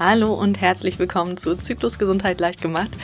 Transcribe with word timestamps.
Hallo 0.00 0.32
und 0.32 0.60
herzlich 0.60 1.00
willkommen 1.00 1.36
zu 1.36 1.56
Zyklusgesundheit 1.56 2.38
leicht 2.38 2.62
gemacht, 2.62 2.96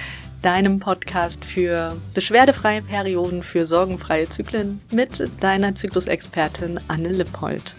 deinem 0.42 0.78
Podcast 0.78 1.44
für 1.44 1.96
beschwerdefreie 2.14 2.82
Perioden, 2.82 3.42
für 3.42 3.64
sorgenfreie 3.64 4.28
Zyklen 4.28 4.80
mit 4.92 5.28
deiner 5.40 5.74
Zyklusexpertin 5.74 6.78
Anne 6.86 7.08
Lippold. 7.08 7.74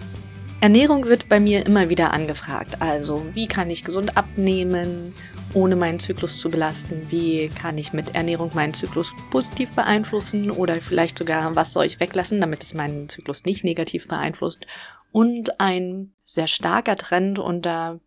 Ernährung 0.60 1.06
wird 1.06 1.30
bei 1.30 1.40
mir 1.40 1.66
immer 1.66 1.88
wieder 1.88 2.12
angefragt. 2.12 2.82
Also, 2.82 3.26
wie 3.34 3.48
kann 3.48 3.70
ich 3.70 3.86
gesund 3.86 4.18
abnehmen, 4.18 5.14
ohne 5.54 5.78
meinen 5.78 6.02
Zyklus 6.02 6.38
zu 6.38 6.50
belasten? 6.50 7.08
Wie 7.10 7.48
kann 7.48 7.78
ich 7.78 7.94
mit 7.94 8.16
Ernährung 8.16 8.52
meinen 8.54 8.74
Zyklus 8.74 9.14
positiv 9.32 9.70
beeinflussen? 9.76 10.52
Oder 10.52 10.76
vielleicht 10.82 11.18
sogar, 11.18 11.56
was 11.56 11.72
soll 11.72 11.86
ich 11.86 12.02
weglassen, 12.02 12.42
damit 12.42 12.64
es 12.64 12.74
meinen 12.74 13.08
Zyklus 13.08 13.46
nicht 13.46 13.64
negativ 13.64 14.10
beeinflusst? 14.10 14.68
Und 15.14 15.62
ein 15.62 16.12
sehr 16.26 16.48
starker 16.48 16.98
Trend 16.98 17.40
unter 17.40 18.02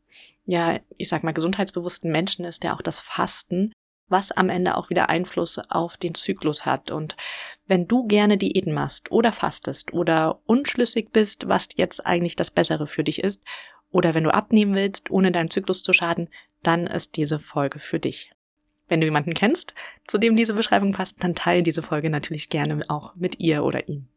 ja, 0.49 0.81
ich 0.97 1.11
sag 1.11 1.25
mal, 1.25 1.33
gesundheitsbewussten 1.33 2.11
Menschen 2.11 2.47
ist 2.47 2.65
ja 2.65 2.75
auch 2.75 2.81
das 2.81 3.01
Fasten, 3.01 3.71
was 4.09 4.33
am 4.33 4.49
Ende 4.49 4.79
auch 4.79 4.89
wieder 4.89 5.11
Einfluss 5.11 5.59
auf 5.59 5.99
den 5.99 6.15
Zyklus 6.15 6.65
hat. 6.65 6.91
Und 6.91 7.19
wenn 7.67 7.87
du 7.87 8.07
gerne 8.07 8.39
Diäten 8.39 8.73
machst 8.73 9.13
oder 9.13 9.31
fastest 9.31 9.93
oder 9.93 10.41
unschlüssig 10.47 11.11
bist, 11.13 11.49
was 11.49 11.69
jetzt 11.77 12.07
eigentlich 12.07 12.35
das 12.35 12.51
Bessere 12.51 12.87
für 12.87 13.05
dich 13.05 13.23
ist, 13.23 13.45
oder 13.91 14.15
wenn 14.15 14.25
du 14.25 14.33
abnehmen 14.33 14.75
willst, 14.75 15.11
ohne 15.11 15.33
deinem 15.33 15.51
Zyklus 15.51 15.83
zu 15.83 15.93
schaden, 15.93 16.31
dann 16.63 16.87
ist 16.87 17.17
diese 17.17 17.39
Folge 17.39 17.79
für 17.79 17.99
dich. 17.99 18.31
Wenn 18.87 19.03
du 19.03 19.07
jemanden 19.07 19.35
kennst, 19.35 19.75
zu 20.07 20.17
dem 20.17 20.35
diese 20.35 20.55
Beschreibung 20.55 20.93
passt, 20.93 21.23
dann 21.23 21.35
teile 21.35 21.63
diese 21.63 21.83
Folge 21.83 22.09
natürlich 22.09 22.49
gerne 22.49 22.81
auch 22.89 23.15
mit 23.17 23.39
ihr 23.39 23.65
oder 23.65 23.87
ihm. 23.87 24.09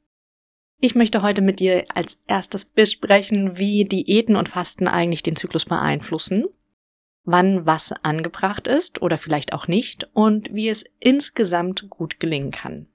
Ich 0.83 0.95
möchte 0.95 1.21
heute 1.21 1.43
mit 1.43 1.59
dir 1.59 1.85
als 1.93 2.17
erstes 2.25 2.65
besprechen, 2.65 3.59
wie 3.59 3.83
Diäten 3.83 4.35
und 4.35 4.49
Fasten 4.49 4.87
eigentlich 4.87 5.21
den 5.21 5.35
Zyklus 5.35 5.63
beeinflussen, 5.63 6.45
wann 7.23 7.67
was 7.67 7.93
angebracht 8.01 8.67
ist 8.67 8.99
oder 8.99 9.19
vielleicht 9.19 9.53
auch 9.53 9.67
nicht 9.67 10.09
und 10.13 10.51
wie 10.55 10.69
es 10.69 10.83
insgesamt 10.99 11.91
gut 11.91 12.19
gelingen 12.19 12.49
kann. 12.49 12.87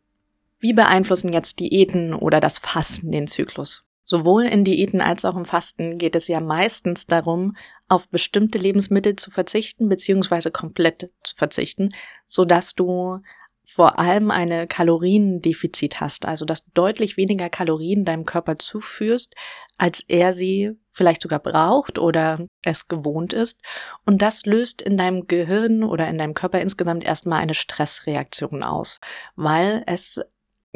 Wie 0.58 0.72
beeinflussen 0.72 1.32
jetzt 1.32 1.60
Diäten 1.60 2.12
oder 2.12 2.40
das 2.40 2.58
Fasten 2.58 3.12
den 3.12 3.28
Zyklus? 3.28 3.84
Sowohl 4.02 4.42
in 4.46 4.64
Diäten 4.64 5.00
als 5.00 5.24
auch 5.24 5.36
im 5.36 5.44
Fasten 5.44 5.96
geht 5.96 6.16
es 6.16 6.26
ja 6.26 6.40
meistens 6.40 7.06
darum, 7.06 7.56
auf 7.88 8.08
bestimmte 8.08 8.58
Lebensmittel 8.58 9.14
zu 9.14 9.30
verzichten 9.30 9.88
bzw. 9.88 10.50
komplett 10.50 11.12
zu 11.22 11.36
verzichten, 11.36 11.90
sodass 12.24 12.74
du 12.74 13.20
vor 13.68 13.98
allem 13.98 14.30
eine 14.30 14.68
Kaloriendefizit 14.68 16.00
hast, 16.00 16.24
also 16.24 16.44
dass 16.44 16.64
du 16.64 16.70
deutlich 16.72 17.16
weniger 17.16 17.50
Kalorien 17.50 18.04
deinem 18.04 18.24
Körper 18.24 18.56
zuführst, 18.56 19.34
als 19.76 20.04
er 20.06 20.32
sie 20.32 20.72
vielleicht 20.92 21.20
sogar 21.20 21.40
braucht 21.40 21.98
oder 21.98 22.46
es 22.64 22.88
gewohnt 22.88 23.32
ist. 23.32 23.60
Und 24.06 24.22
das 24.22 24.46
löst 24.46 24.80
in 24.80 24.96
deinem 24.96 25.26
Gehirn 25.26 25.82
oder 25.82 26.08
in 26.08 26.16
deinem 26.16 26.32
Körper 26.32 26.60
insgesamt 26.60 27.04
erstmal 27.04 27.40
eine 27.40 27.54
Stressreaktion 27.54 28.62
aus, 28.62 29.00
weil 29.34 29.82
es 29.86 30.20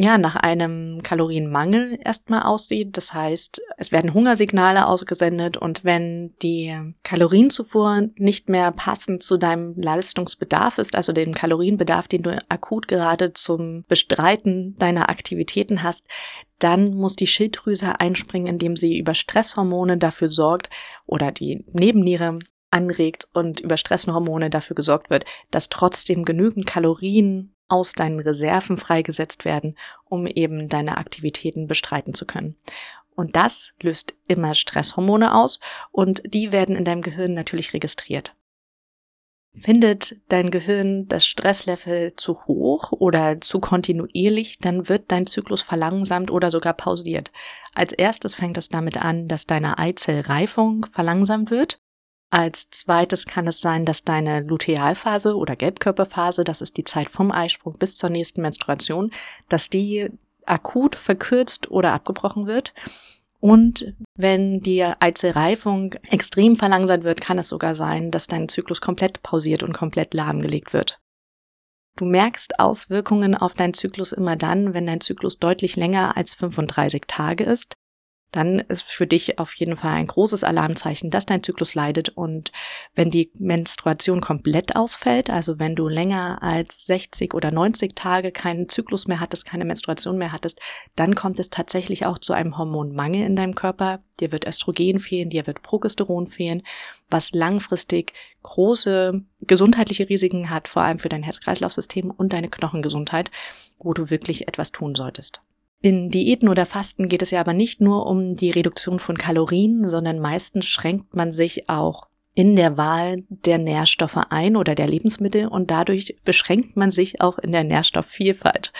ja, 0.01 0.17
nach 0.17 0.35
einem 0.37 1.03
Kalorienmangel 1.03 1.99
erstmal 2.03 2.43
aussieht. 2.45 2.97
Das 2.97 3.13
heißt, 3.13 3.61
es 3.77 3.93
werden 3.93 4.15
Hungersignale 4.15 4.87
ausgesendet 4.87 5.59
und 5.59 5.85
wenn 5.85 6.35
die 6.43 6.95
Kalorienzufuhr 7.03 8.09
nicht 8.17 8.49
mehr 8.49 8.73
passend 8.73 9.23
zu 9.23 9.37
deinem 9.37 9.75
Leistungsbedarf 9.77 10.79
ist, 10.79 10.97
also 10.97 11.13
dem 11.13 11.35
Kalorienbedarf, 11.35 12.09
den 12.09 12.23
du 12.23 12.39
akut 12.49 12.89
gerade 12.89 13.35
zum 13.35 13.85
Bestreiten 13.89 14.75
deiner 14.77 15.11
Aktivitäten 15.11 15.83
hast, 15.83 16.09
dann 16.59 16.95
muss 16.95 17.15
die 17.15 17.27
Schilddrüse 17.27 18.01
einspringen, 18.01 18.49
indem 18.49 18.77
sie 18.77 18.99
über 18.99 19.15
Stresshormone 19.15 19.99
dafür 19.99 20.31
sorgt 20.31 20.71
oder 21.05 21.31
die 21.31 21.65
Nebenniere 21.73 22.39
anregt 22.71 23.29
und 23.35 23.61
über 23.61 23.77
Stresshormone 23.77 24.49
dafür 24.49 24.77
gesorgt 24.77 25.11
wird, 25.11 25.27
dass 25.51 25.69
trotzdem 25.69 26.25
genügend 26.25 26.67
Kalorien 26.67 27.55
aus 27.71 27.93
deinen 27.93 28.21
Reserven 28.21 28.77
freigesetzt 28.77 29.45
werden, 29.45 29.77
um 30.05 30.27
eben 30.27 30.69
deine 30.69 30.97
Aktivitäten 30.97 31.67
bestreiten 31.67 32.15
zu 32.15 32.27
können. 32.27 32.57
Und 33.15 33.37
das 33.37 33.73
löst 33.83 34.15
immer 34.29 34.55
Stresshormone 34.55 35.35
aus 35.35 35.61
und 35.93 36.23
die 36.33 36.53
werden 36.53 36.77
in 36.77 36.85
deinem 36.85 37.03
Gehirn 37.03 37.35
natürlich 37.35 37.73
registriert. 37.75 38.35
Findet 39.53 40.17
dein 40.29 40.51
Gehirn 40.51 41.09
das 41.09 41.27
Stresslevel 41.27 42.15
zu 42.15 42.47
hoch 42.47 42.93
oder 42.93 43.41
zu 43.41 43.59
kontinuierlich, 43.59 44.59
dann 44.59 44.89
wird 44.89 45.11
dein 45.11 45.27
Zyklus 45.27 45.61
verlangsamt 45.61 46.31
oder 46.31 46.53
sogar 46.53 46.73
pausiert. 46.73 47.33
Als 47.75 47.93
erstes 47.93 48.35
fängt 48.35 48.57
es 48.59 48.69
damit 48.69 49.03
an, 49.03 49.27
dass 49.27 49.47
deine 49.47 49.79
Eizellreifung 49.79 50.87
verlangsamt 50.93 51.51
wird 51.51 51.81
als 52.31 52.71
zweites 52.71 53.27
kann 53.27 53.49
es 53.49 53.61
sein, 53.61 53.85
dass 53.85 54.05
deine 54.05 54.41
Lutealphase 54.41 55.37
oder 55.37 55.57
Gelbkörperphase, 55.57 56.45
das 56.45 56.61
ist 56.61 56.77
die 56.77 56.85
Zeit 56.85 57.11
vom 57.11 57.33
Eisprung 57.33 57.75
bis 57.79 57.97
zur 57.97 58.09
nächsten 58.09 58.41
Menstruation, 58.41 59.11
dass 59.49 59.69
die 59.69 60.09
akut 60.47 60.95
verkürzt 60.95 61.71
oder 61.71 61.93
abgebrochen 61.93 62.47
wird. 62.47 62.73
Und 63.41 63.95
wenn 64.15 64.61
die 64.61 64.83
Eizellreifung 64.83 65.95
extrem 66.11 66.57
verlangsamt 66.57 67.05
wird, 67.05 67.21
kann 67.21 67.39
es 67.39 67.49
sogar 67.49 67.75
sein, 67.75 68.11
dass 68.13 68.29
dein 68.29 68.49
Zyklus 68.49 68.81
komplett 68.81 69.23
pausiert 69.23 69.63
und 69.65 69.73
komplett 69.73 70.15
lahmgelegt 70.15 70.73
wird. 70.73 71.01
Du 71.97 72.05
merkst 72.05 72.61
Auswirkungen 72.61 73.35
auf 73.35 73.55
deinen 73.55 73.75
Zyklus 73.75 74.13
immer 74.13 74.37
dann, 74.37 74.73
wenn 74.73 74.87
dein 74.87 75.01
Zyklus 75.01 75.39
deutlich 75.39 75.75
länger 75.75 76.17
als 76.17 76.35
35 76.35 77.03
Tage 77.09 77.45
ist 77.45 77.75
dann 78.33 78.61
ist 78.61 78.83
für 78.83 79.07
dich 79.07 79.39
auf 79.39 79.55
jeden 79.55 79.77
Fall 79.77 79.95
ein 79.95 80.07
großes 80.07 80.45
Alarmzeichen, 80.45 81.11
dass 81.11 81.27
dein 81.27 81.43
Zyklus 81.43 81.75
leidet. 81.75 82.11
Und 82.11 82.53
wenn 82.95 83.11
die 83.11 83.33
Menstruation 83.39 84.21
komplett 84.21 84.77
ausfällt, 84.77 85.31
also 85.31 85.59
wenn 85.59 85.75
du 85.75 85.89
länger 85.89 86.43
als 86.43 86.87
60 86.87 87.35
oder 87.35 87.51
90 87.51 87.97
Tage 87.97 88.31
keinen 88.31 88.69
Zyklus 88.69 89.09
mehr 89.09 89.21
hattest, 89.21 89.47
keine 89.47 89.65
Menstruation 89.65 90.17
mehr 90.17 90.33
hattest, 90.33 90.61
dann 90.95 91.15
kommt 91.15 91.41
es 91.41 91.51
tatsächlich 91.51 92.07
auch 92.07 92.19
zu 92.19 92.33
einem 92.33 92.57
Hormonmangel 92.57 93.27
in 93.27 93.37
deinem 93.37 93.55
Körper. 93.55 94.01
Dir 94.21 94.33
wird 94.33 94.47
Östrogen 94.47 95.01
fehlen, 95.01 95.31
dir 95.31 95.47
wird 95.47 95.63
Progesteron 95.63 96.27
fehlen, 96.27 96.63
was 97.09 97.33
langfristig 97.33 98.13
große 98.43 99.23
gesundheitliche 99.41 100.09
Risiken 100.09 100.51
hat, 100.51 100.69
vor 100.69 100.83
allem 100.83 100.99
für 100.99 101.09
dein 101.09 101.23
Herz-Kreislauf-System 101.23 102.11
und 102.11 102.33
deine 102.33 102.49
Knochengesundheit, 102.49 103.31
wo 103.83 103.93
du 103.93 104.11
wirklich 104.11 104.47
etwas 104.47 104.73
tun 104.73 104.95
solltest. 104.95 105.41
In 105.83 106.11
Diäten 106.11 106.51
oder 106.51 106.67
Fasten 106.67 107.09
geht 107.09 107.23
es 107.23 107.31
ja 107.31 107.41
aber 107.41 107.55
nicht 107.55 107.81
nur 107.81 108.07
um 108.07 108.35
die 108.35 108.51
Reduktion 108.51 108.99
von 108.99 109.17
Kalorien, 109.17 109.83
sondern 109.83 110.19
meistens 110.19 110.67
schränkt 110.67 111.17
man 111.17 111.33
sich 111.33 111.71
auch 111.71 112.09
in 112.35 112.55
der 112.55 112.77
Wahl 112.77 113.25
der 113.29 113.57
Nährstoffe 113.57 114.19
ein 114.29 114.57
oder 114.57 114.75
der 114.75 114.87
Lebensmittel 114.87 115.49
und 115.49 115.71
dadurch 115.71 116.17
beschränkt 116.23 116.77
man 116.77 116.91
sich 116.91 117.23
auch 117.23 117.39
in 117.39 117.53
der 117.53 117.65
Nährstoffvielfalt. 117.65 118.73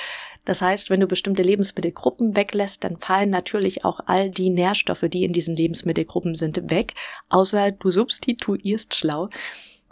Das 0.45 0.63
heißt, 0.63 0.91
wenn 0.91 1.01
du 1.01 1.07
bestimmte 1.07 1.43
Lebensmittelgruppen 1.43 2.37
weglässt, 2.37 2.85
dann 2.85 2.99
fallen 2.99 3.31
natürlich 3.31 3.85
auch 3.85 4.01
all 4.07 4.31
die 4.31 4.51
Nährstoffe, 4.51 5.05
die 5.09 5.25
in 5.25 5.33
diesen 5.33 5.57
Lebensmittelgruppen 5.57 6.35
sind, 6.35 6.71
weg, 6.71 6.95
außer 7.29 7.73
du 7.73 7.91
substituierst 7.91 8.95
schlau 8.95 9.29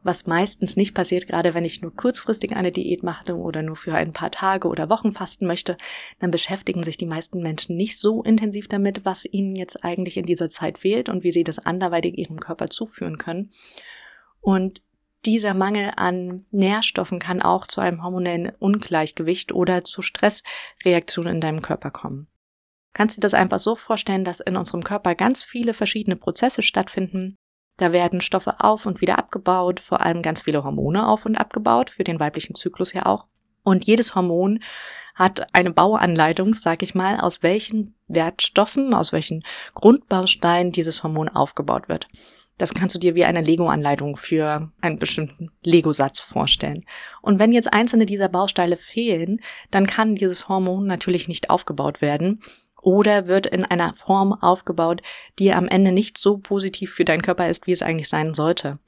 was 0.02 0.26
meistens 0.26 0.76
nicht 0.76 0.94
passiert, 0.94 1.26
gerade 1.26 1.54
wenn 1.54 1.64
ich 1.64 1.82
nur 1.82 1.94
kurzfristig 1.94 2.54
eine 2.54 2.70
Diät 2.70 3.02
mache 3.02 3.34
oder 3.34 3.62
nur 3.62 3.76
für 3.76 3.94
ein 3.94 4.12
paar 4.12 4.30
Tage 4.30 4.68
oder 4.68 4.88
Wochen 4.90 5.12
fasten 5.12 5.46
möchte, 5.46 5.76
dann 6.18 6.30
beschäftigen 6.30 6.82
sich 6.82 6.96
die 6.96 7.06
meisten 7.06 7.42
Menschen 7.42 7.76
nicht 7.76 7.98
so 7.98 8.22
intensiv 8.22 8.68
damit, 8.68 9.04
was 9.04 9.24
ihnen 9.24 9.56
jetzt 9.56 9.84
eigentlich 9.84 10.16
in 10.16 10.26
dieser 10.26 10.48
Zeit 10.48 10.78
fehlt 10.78 11.08
und 11.08 11.24
wie 11.24 11.32
sie 11.32 11.44
das 11.44 11.58
anderweitig 11.58 12.16
ihrem 12.16 12.38
Körper 12.40 12.68
zuführen 12.68 13.18
können. 13.18 13.50
Und 14.40 14.82
dieser 15.24 15.52
Mangel 15.52 15.92
an 15.96 16.46
Nährstoffen 16.50 17.18
kann 17.18 17.42
auch 17.42 17.66
zu 17.66 17.80
einem 17.80 18.04
hormonellen 18.04 18.52
Ungleichgewicht 18.58 19.52
oder 19.52 19.82
zu 19.84 20.00
Stressreaktionen 20.00 21.34
in 21.34 21.40
deinem 21.40 21.62
Körper 21.62 21.90
kommen. 21.90 22.28
Kannst 22.92 23.16
du 23.16 23.20
dir 23.20 23.26
das 23.26 23.34
einfach 23.34 23.58
so 23.58 23.74
vorstellen, 23.74 24.24
dass 24.24 24.40
in 24.40 24.56
unserem 24.56 24.82
Körper 24.82 25.14
ganz 25.14 25.42
viele 25.42 25.74
verschiedene 25.74 26.16
Prozesse 26.16 26.62
stattfinden, 26.62 27.36
da 27.78 27.92
werden 27.92 28.20
Stoffe 28.20 28.56
auf 28.58 28.86
und 28.86 29.00
wieder 29.00 29.18
abgebaut, 29.18 29.80
vor 29.80 30.00
allem 30.00 30.20
ganz 30.20 30.42
viele 30.42 30.62
Hormone 30.64 31.06
auf 31.06 31.24
und 31.24 31.36
abgebaut, 31.36 31.90
für 31.90 32.04
den 32.04 32.20
weiblichen 32.20 32.54
Zyklus 32.54 32.92
ja 32.92 33.06
auch. 33.06 33.26
Und 33.62 33.86
jedes 33.86 34.14
Hormon 34.14 34.60
hat 35.14 35.54
eine 35.54 35.72
Bauanleitung, 35.72 36.54
sag 36.54 36.82
ich 36.82 36.94
mal, 36.94 37.20
aus 37.20 37.42
welchen 37.42 37.94
Wertstoffen, 38.06 38.94
aus 38.94 39.12
welchen 39.12 39.42
Grundbausteinen 39.74 40.72
dieses 40.72 41.02
Hormon 41.02 41.28
aufgebaut 41.28 41.88
wird. 41.88 42.08
Das 42.56 42.74
kannst 42.74 42.96
du 42.96 42.98
dir 42.98 43.14
wie 43.14 43.24
eine 43.24 43.40
Lego-Anleitung 43.40 44.16
für 44.16 44.72
einen 44.80 44.98
bestimmten 44.98 45.50
Lego-Satz 45.64 46.18
vorstellen. 46.18 46.84
Und 47.22 47.38
wenn 47.38 47.52
jetzt 47.52 47.72
einzelne 47.72 48.04
dieser 48.04 48.28
Bausteine 48.28 48.76
fehlen, 48.76 49.40
dann 49.70 49.86
kann 49.86 50.16
dieses 50.16 50.48
Hormon 50.48 50.86
natürlich 50.86 51.28
nicht 51.28 51.50
aufgebaut 51.50 52.00
werden 52.00 52.40
oder 52.82 53.26
wird 53.26 53.46
in 53.46 53.64
einer 53.64 53.94
Form 53.94 54.32
aufgebaut, 54.32 55.02
die 55.38 55.52
am 55.52 55.68
Ende 55.68 55.92
nicht 55.92 56.18
so 56.18 56.38
positiv 56.38 56.92
für 56.92 57.04
deinen 57.04 57.22
Körper 57.22 57.48
ist, 57.48 57.66
wie 57.66 57.72
es 57.72 57.82
eigentlich 57.82 58.08
sein 58.08 58.34
sollte. 58.34 58.78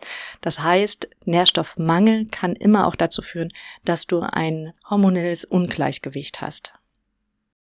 Das 0.41 0.61
heißt, 0.61 1.09
Nährstoffmangel 1.25 2.27
kann 2.27 2.55
immer 2.55 2.87
auch 2.87 2.97
dazu 2.97 3.23
führen, 3.23 3.53
dass 3.85 4.07
du 4.07 4.21
ein 4.21 4.73
hormonelles 4.89 5.45
Ungleichgewicht 5.45 6.41
hast. 6.41 6.73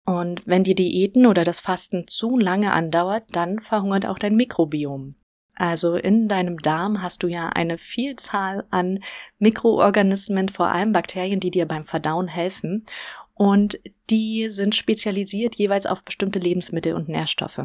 Und 0.05 0.45
wenn 0.47 0.63
die 0.63 0.75
Diäten 0.75 1.27
oder 1.27 1.43
das 1.43 1.59
Fasten 1.59 2.07
zu 2.07 2.37
lange 2.37 2.73
andauert, 2.73 3.23
dann 3.31 3.59
verhungert 3.59 4.05
auch 4.05 4.17
dein 4.17 4.35
Mikrobiom. 4.35 5.15
Also 5.53 5.95
in 5.95 6.27
deinem 6.27 6.57
Darm 6.57 7.03
hast 7.03 7.23
du 7.23 7.27
ja 7.27 7.49
eine 7.49 7.77
Vielzahl 7.77 8.65
an 8.71 9.03
Mikroorganismen, 9.37 10.49
vor 10.49 10.69
allem 10.69 10.91
Bakterien, 10.91 11.39
die 11.39 11.51
dir 11.51 11.67
beim 11.67 11.83
Verdauen 11.83 12.27
helfen. 12.27 12.83
Und 13.33 13.79
die 14.09 14.49
sind 14.49 14.75
spezialisiert 14.75 15.55
jeweils 15.55 15.85
auf 15.85 16.03
bestimmte 16.03 16.39
Lebensmittel 16.39 16.93
und 16.93 17.09
Nährstoffe. 17.09 17.61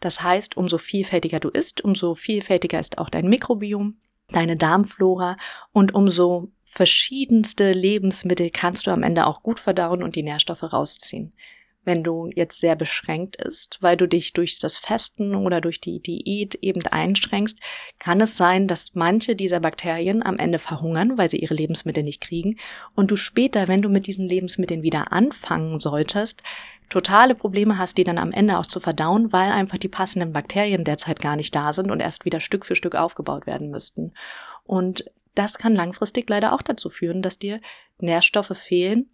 Das 0.00 0.22
heißt, 0.22 0.56
umso 0.56 0.78
vielfältiger 0.78 1.40
du 1.40 1.48
isst, 1.48 1.82
umso 1.82 2.14
vielfältiger 2.14 2.78
ist 2.78 2.98
auch 2.98 3.10
dein 3.10 3.28
Mikrobiom, 3.28 3.98
deine 4.28 4.56
Darmflora 4.56 5.36
und 5.72 5.94
umso 5.94 6.50
verschiedenste 6.64 7.72
Lebensmittel 7.72 8.50
kannst 8.50 8.86
du 8.86 8.90
am 8.90 9.02
Ende 9.02 9.26
auch 9.26 9.42
gut 9.42 9.58
verdauen 9.58 10.02
und 10.02 10.16
die 10.16 10.22
Nährstoffe 10.22 10.72
rausziehen 10.72 11.32
wenn 11.84 12.04
du 12.04 12.28
jetzt 12.34 12.58
sehr 12.58 12.76
beschränkt 12.76 13.36
ist, 13.36 13.78
weil 13.80 13.96
du 13.96 14.06
dich 14.06 14.32
durch 14.32 14.58
das 14.58 14.76
Festen 14.76 15.34
oder 15.34 15.60
durch 15.60 15.80
die 15.80 16.00
Diät 16.00 16.56
eben 16.56 16.86
einschränkst, 16.86 17.58
kann 17.98 18.20
es 18.20 18.36
sein, 18.36 18.66
dass 18.66 18.94
manche 18.94 19.36
dieser 19.36 19.60
Bakterien 19.60 20.22
am 20.22 20.38
Ende 20.38 20.58
verhungern, 20.58 21.16
weil 21.16 21.28
sie 21.28 21.38
ihre 21.38 21.54
Lebensmittel 21.54 22.02
nicht 22.02 22.20
kriegen 22.20 22.56
und 22.94 23.10
du 23.10 23.16
später, 23.16 23.68
wenn 23.68 23.82
du 23.82 23.88
mit 23.88 24.06
diesen 24.06 24.28
Lebensmitteln 24.28 24.82
wieder 24.82 25.12
anfangen 25.12 25.80
solltest, 25.80 26.42
totale 26.88 27.34
Probleme 27.34 27.78
hast, 27.78 27.98
die 27.98 28.04
dann 28.04 28.18
am 28.18 28.32
Ende 28.32 28.58
auch 28.58 28.66
zu 28.66 28.80
verdauen, 28.80 29.32
weil 29.32 29.52
einfach 29.52 29.78
die 29.78 29.88
passenden 29.88 30.32
Bakterien 30.32 30.84
derzeit 30.84 31.20
gar 31.20 31.36
nicht 31.36 31.54
da 31.54 31.72
sind 31.72 31.90
und 31.90 32.00
erst 32.00 32.24
wieder 32.24 32.40
Stück 32.40 32.64
für 32.64 32.76
Stück 32.76 32.94
aufgebaut 32.94 33.46
werden 33.46 33.70
müssten. 33.70 34.12
Und 34.64 35.10
das 35.34 35.58
kann 35.58 35.74
langfristig 35.74 36.28
leider 36.28 36.52
auch 36.52 36.62
dazu 36.62 36.88
führen, 36.88 37.22
dass 37.22 37.38
dir 37.38 37.60
Nährstoffe 38.00 38.56
fehlen, 38.56 39.10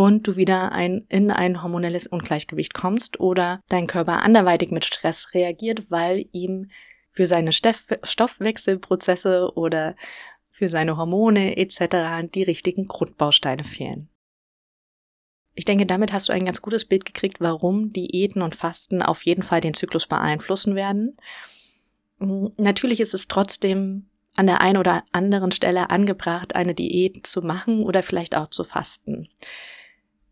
und 0.00 0.26
du 0.26 0.36
wieder 0.36 0.72
ein, 0.72 1.04
in 1.10 1.30
ein 1.30 1.62
hormonelles 1.62 2.06
Ungleichgewicht 2.06 2.72
kommst 2.72 3.20
oder 3.20 3.60
dein 3.68 3.86
Körper 3.86 4.22
anderweitig 4.22 4.70
mit 4.70 4.86
Stress 4.86 5.34
reagiert, 5.34 5.90
weil 5.90 6.24
ihm 6.32 6.70
für 7.10 7.26
seine 7.26 7.52
Stoff 7.52 7.88
Stoffwechselprozesse 8.02 9.52
oder 9.56 9.94
für 10.50 10.70
seine 10.70 10.96
Hormone 10.96 11.58
etc. 11.58 12.26
die 12.34 12.44
richtigen 12.44 12.88
Grundbausteine 12.88 13.62
fehlen. 13.62 14.08
Ich 15.54 15.66
denke, 15.66 15.84
damit 15.84 16.14
hast 16.14 16.30
du 16.30 16.32
ein 16.32 16.46
ganz 16.46 16.62
gutes 16.62 16.86
Bild 16.86 17.04
gekriegt, 17.04 17.38
warum 17.42 17.92
Diäten 17.92 18.40
und 18.40 18.54
Fasten 18.54 19.02
auf 19.02 19.26
jeden 19.26 19.42
Fall 19.42 19.60
den 19.60 19.74
Zyklus 19.74 20.06
beeinflussen 20.06 20.76
werden. 20.76 21.18
Natürlich 22.18 23.00
ist 23.00 23.12
es 23.12 23.28
trotzdem 23.28 24.08
an 24.34 24.46
der 24.46 24.62
einen 24.62 24.78
oder 24.78 25.04
anderen 25.12 25.52
Stelle 25.52 25.90
angebracht, 25.90 26.54
eine 26.54 26.74
Diät 26.74 27.26
zu 27.26 27.42
machen 27.42 27.82
oder 27.82 28.02
vielleicht 28.02 28.34
auch 28.34 28.46
zu 28.46 28.64
fasten. 28.64 29.28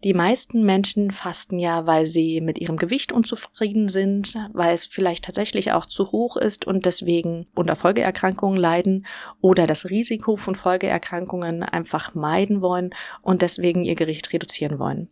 Die 0.04 0.14
meisten 0.14 0.64
Menschen 0.64 1.10
fasten 1.10 1.58
ja, 1.58 1.84
weil 1.86 2.06
sie 2.06 2.40
mit 2.40 2.58
ihrem 2.58 2.76
Gewicht 2.76 3.10
unzufrieden 3.10 3.88
sind, 3.88 4.36
weil 4.52 4.72
es 4.72 4.86
vielleicht 4.86 5.24
tatsächlich 5.24 5.72
auch 5.72 5.86
zu 5.86 6.12
hoch 6.12 6.36
ist 6.36 6.66
und 6.66 6.86
deswegen 6.86 7.48
unter 7.56 7.74
Folgeerkrankungen 7.74 8.58
leiden 8.58 9.06
oder 9.40 9.66
das 9.66 9.90
Risiko 9.90 10.36
von 10.36 10.54
Folgeerkrankungen 10.54 11.64
einfach 11.64 12.14
meiden 12.14 12.60
wollen 12.60 12.90
und 13.22 13.42
deswegen 13.42 13.84
ihr 13.84 13.96
Gewicht 13.96 14.32
reduzieren 14.32 14.78
wollen. 14.78 15.08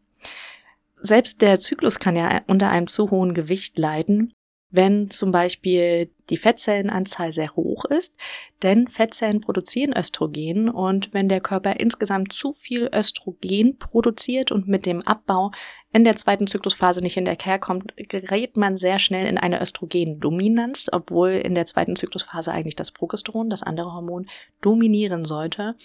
Selbst 1.01 1.43
der 1.43 1.59
Zyklus 1.59 1.99
kann 1.99 2.15
ja 2.15 2.43
unter 2.47 2.71
einem 2.71 2.87
zu 2.87 3.11
hohen 3.11 3.35
Gewicht 3.35 3.79
leiden 3.79 4.33
wenn 4.77 5.11
zum 5.11 5.33
Beispiel 5.33 6.11
die 6.29 6.37
Fettzellenanzahl 6.37 7.33
sehr 7.33 7.55
hoch 7.57 7.85
ist, 7.85 8.15
denn 8.63 8.89
Fettzellen 8.89 9.41
produzieren 9.41 9.97
Östrogen 9.97 10.69
und 10.69 11.15
wenn 11.15 11.29
der 11.29 11.41
Körper 11.41 11.79
insgesamt 11.79 12.33
zu 12.33 12.53
viel 12.53 12.91
Östrogen 12.95 13.79
produziert 13.79 14.53
und 14.53 14.69
mit 14.69 14.87
dem 14.87 15.03
Abbau 15.03 15.53
in 15.93 16.05
der 16.05 16.17
zweiten 16.17 16.47
Zyklusphase 16.47 17.01
nicht 17.01 17.15
hinterherkommt, 17.15 17.95
gerät 17.97 18.57
man 18.57 18.77
sehr 18.77 18.99
schnell 18.99 19.27
in 19.27 19.39
eine 19.39 19.63
Östrogendominanz, 19.63 20.89
obwohl 20.93 21.31
in 21.31 21.55
der 21.55 21.67
zweiten 21.67 21.97
Zyklusphase 21.97 22.53
eigentlich 22.53 22.77
das 22.77 22.91
Progesteron, 22.91 23.49
das 23.49 23.63
andere 23.63 23.95
Hormon, 23.95 24.27
dominieren 24.61 25.25
sollte. 25.25 25.77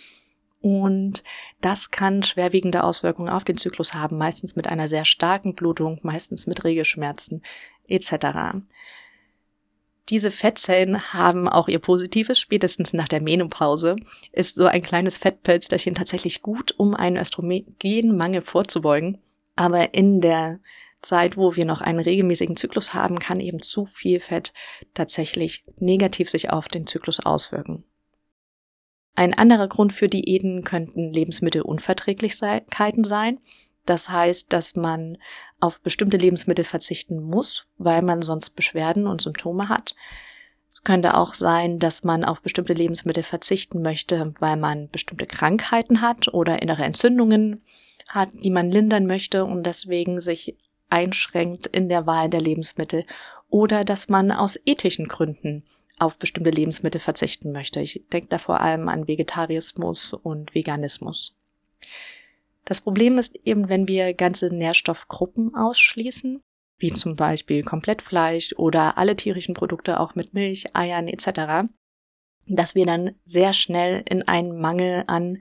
Und 0.61 1.23
das 1.59 1.89
kann 1.89 2.21
schwerwiegende 2.21 2.83
Auswirkungen 2.83 3.29
auf 3.29 3.43
den 3.43 3.57
Zyklus 3.57 3.93
haben, 3.93 4.17
meistens 4.17 4.55
mit 4.55 4.67
einer 4.67 4.87
sehr 4.87 5.05
starken 5.05 5.55
Blutung, 5.55 5.99
meistens 6.03 6.45
mit 6.45 6.63
Regelschmerzen 6.63 7.41
etc. 7.87 8.59
Diese 10.09 10.29
Fettzellen 10.29 11.13
haben 11.13 11.47
auch 11.47 11.67
ihr 11.67 11.79
Positives. 11.79 12.39
Spätestens 12.39 12.93
nach 12.93 13.07
der 13.07 13.21
Menopause 13.21 13.95
ist 14.31 14.55
so 14.55 14.65
ein 14.65 14.81
kleines 14.81 15.17
Fettpölsterchen 15.17 15.95
tatsächlich 15.95 16.41
gut, 16.41 16.73
um 16.77 16.93
einen 16.93 17.17
Östrogenmangel 17.17 18.41
vorzubeugen. 18.41 19.17
Aber 19.55 19.93
in 19.93 20.21
der 20.21 20.59
Zeit, 21.01 21.37
wo 21.37 21.55
wir 21.55 21.65
noch 21.65 21.81
einen 21.81 21.99
regelmäßigen 21.99 22.57
Zyklus 22.57 22.93
haben, 22.93 23.17
kann 23.17 23.39
eben 23.39 23.61
zu 23.61 23.85
viel 23.85 24.19
Fett 24.19 24.53
tatsächlich 24.93 25.63
negativ 25.79 26.29
sich 26.29 26.51
auf 26.51 26.67
den 26.67 26.85
Zyklus 26.85 27.19
auswirken. 27.19 27.83
Ein 29.21 29.35
anderer 29.35 29.67
Grund 29.67 29.93
für 29.93 30.07
Diäten 30.07 30.63
könnten 30.63 31.13
Lebensmittelunverträglichkeiten 31.13 33.03
sein. 33.03 33.39
Das 33.85 34.09
heißt, 34.09 34.51
dass 34.51 34.75
man 34.75 35.19
auf 35.59 35.79
bestimmte 35.79 36.17
Lebensmittel 36.17 36.65
verzichten 36.65 37.21
muss, 37.21 37.67
weil 37.77 38.01
man 38.01 38.23
sonst 38.23 38.55
Beschwerden 38.55 39.05
und 39.05 39.21
Symptome 39.21 39.69
hat. 39.69 39.95
Es 40.71 40.81
könnte 40.81 41.15
auch 41.15 41.35
sein, 41.35 41.77
dass 41.77 42.03
man 42.03 42.25
auf 42.25 42.41
bestimmte 42.41 42.73
Lebensmittel 42.73 43.21
verzichten 43.21 43.83
möchte, 43.83 44.33
weil 44.39 44.57
man 44.57 44.89
bestimmte 44.89 45.27
Krankheiten 45.27 46.01
hat 46.01 46.33
oder 46.33 46.63
innere 46.63 46.81
Entzündungen 46.81 47.61
hat, 48.07 48.29
die 48.43 48.49
man 48.49 48.71
lindern 48.71 49.05
möchte 49.05 49.45
und 49.45 49.67
deswegen 49.67 50.19
sich 50.19 50.57
einschränkt 50.89 51.67
in 51.67 51.89
der 51.89 52.07
Wahl 52.07 52.27
der 52.27 52.41
Lebensmittel 52.41 53.05
oder 53.49 53.85
dass 53.85 54.09
man 54.09 54.31
aus 54.31 54.59
ethischen 54.65 55.07
Gründen 55.07 55.63
auf 55.99 56.17
bestimmte 56.17 56.49
Lebensmittel 56.49 56.99
verzichten 56.99 57.51
möchte. 57.51 57.79
Ich 57.79 58.03
denke 58.11 58.27
da 58.27 58.37
vor 58.37 58.61
allem 58.61 58.87
an 58.89 59.07
Vegetarismus 59.07 60.13
und 60.13 60.55
Veganismus. 60.55 61.35
Das 62.65 62.81
Problem 62.81 63.17
ist 63.17 63.35
eben, 63.43 63.69
wenn 63.69 63.87
wir 63.87 64.13
ganze 64.13 64.47
Nährstoffgruppen 64.47 65.55
ausschließen, 65.55 66.41
wie 66.77 66.93
zum 66.93 67.15
Beispiel 67.15 67.63
Komplettfleisch 67.63 68.53
oder 68.57 68.97
alle 68.97 69.15
tierischen 69.15 69.53
Produkte 69.53 69.99
auch 69.99 70.15
mit 70.15 70.33
Milch, 70.33 70.75
Eiern 70.75 71.07
etc., 71.07 71.67
dass 72.47 72.75
wir 72.75 72.85
dann 72.85 73.11
sehr 73.23 73.53
schnell 73.53 74.03
in 74.09 74.27
einen 74.27 74.59
Mangel 74.59 75.03
an 75.07 75.39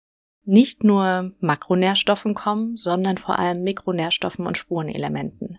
nicht 0.45 0.85
nur 0.85 1.33
Makronährstoffen 1.41 2.35
kommen, 2.35 2.77
sondern 2.77 3.17
vor 3.17 3.38
allem 3.38 3.62
Mikronährstoffen 3.62 4.47
und 4.47 4.59
Spurenelementen. 4.59 5.59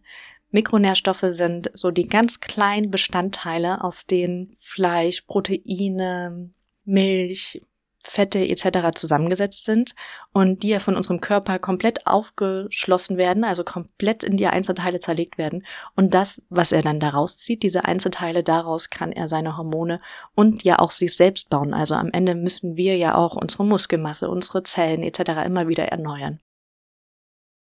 Mikronährstoffe 0.54 1.26
sind 1.30 1.72
so 1.74 1.90
die 1.90 2.08
ganz 2.08 2.40
kleinen 2.40 2.92
Bestandteile, 2.92 3.84
aus 3.84 4.06
denen 4.06 4.54
Fleisch, 4.56 5.22
Proteine, 5.22 6.52
Milch, 6.86 7.60
Fette 7.98 8.48
etc. 8.48 8.92
zusammengesetzt 8.94 9.66
sind 9.66 9.96
und 10.32 10.62
die 10.62 10.70
ja 10.70 10.80
von 10.80 10.96
unserem 10.96 11.22
Körper 11.22 11.58
komplett 11.58 12.06
aufgeschlossen 12.06 13.18
werden, 13.18 13.44
also 13.44 13.64
komplett 13.64 14.24
in 14.24 14.38
die 14.38 14.46
Einzelteile 14.46 15.00
zerlegt 15.00 15.40
werden. 15.40 15.66
Und 15.96 16.14
das, 16.14 16.42
was 16.50 16.72
er 16.72 16.84
dann 16.84 17.00
daraus 17.00 17.38
zieht, 17.38 17.64
diese 17.64 17.86
Einzelteile, 17.86 18.44
daraus 18.44 18.90
kann 18.90 19.12
er 19.12 19.28
seine 19.30 19.58
Hormone 19.58 20.02
und 20.36 20.64
ja 20.64 20.78
auch 20.80 20.92
sich 20.92 21.16
selbst 21.16 21.50
bauen. 21.50 21.74
Also 21.74 21.96
am 21.96 22.12
Ende 22.12 22.36
müssen 22.36 22.76
wir 22.76 22.98
ja 22.98 23.16
auch 23.16 23.36
unsere 23.36 23.66
Muskelmasse, 23.66 24.30
unsere 24.30 24.62
Zellen 24.62 25.02
etc. 25.02 25.46
immer 25.46 25.68
wieder 25.68 25.86
erneuern. 25.86 26.42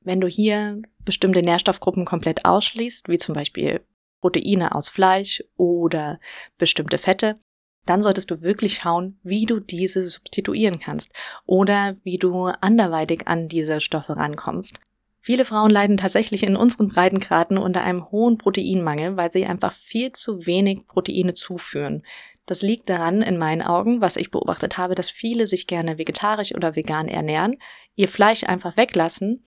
Wenn 0.02 0.22
du 0.22 0.28
hier 0.28 0.82
bestimmte 1.08 1.42
Nährstoffgruppen 1.42 2.06
komplett 2.06 2.46
ausschließt, 2.46 3.08
wie 3.10 3.18
zum 3.18 3.34
Beispiel 3.34 3.82
Proteine 4.22 4.76
aus 4.76 4.90
Fleisch 4.90 5.44
oder 5.56 6.20
bestimmte 6.58 6.98
Fette, 6.98 7.40
dann 7.86 8.04
solltest 8.04 8.30
du 8.30 8.42
wirklich 8.42 8.76
schauen, 8.76 9.20
wie 9.24 9.46
du 9.46 9.60
diese 9.60 10.08
substituieren 10.08 10.80
kannst 10.80 11.14
oder 11.46 11.96
wie 12.04 12.18
du 12.18 12.46
anderweitig 12.46 13.28
an 13.28 13.48
diese 13.48 13.80
Stoffe 13.80 14.18
rankommst. 14.18 14.80
Viele 15.22 15.46
Frauen 15.46 15.72
leiden 15.72 15.98
tatsächlich 15.98 16.44
in 16.44 16.56
unseren 16.56 16.90
Breitengraden 16.90 17.58
unter 17.58 17.84
einem 17.84 18.12
hohen 18.12 18.38
Proteinmangel, 18.38 19.16
weil 19.16 19.32
sie 19.32 19.46
einfach 19.46 19.72
viel 19.72 20.12
zu 20.12 20.46
wenig 20.46 20.88
Proteine 20.88 21.34
zuführen. 21.34 22.04
Das 22.46 22.62
liegt 22.62 22.90
daran, 22.90 23.22
in 23.22 23.38
meinen 23.38 23.62
Augen, 23.62 24.02
was 24.02 24.16
ich 24.18 24.32
beobachtet 24.32 24.78
habe, 24.78 24.96
dass 24.96 25.10
viele 25.10 25.48
sich 25.48 25.68
gerne 25.68 25.98
vegetarisch 25.98 26.54
oder 26.54 26.76
vegan 26.76 27.08
ernähren, 27.08 27.58
ihr 27.96 28.08
Fleisch 28.08 28.44
einfach 28.44 28.78
weglassen 28.78 29.47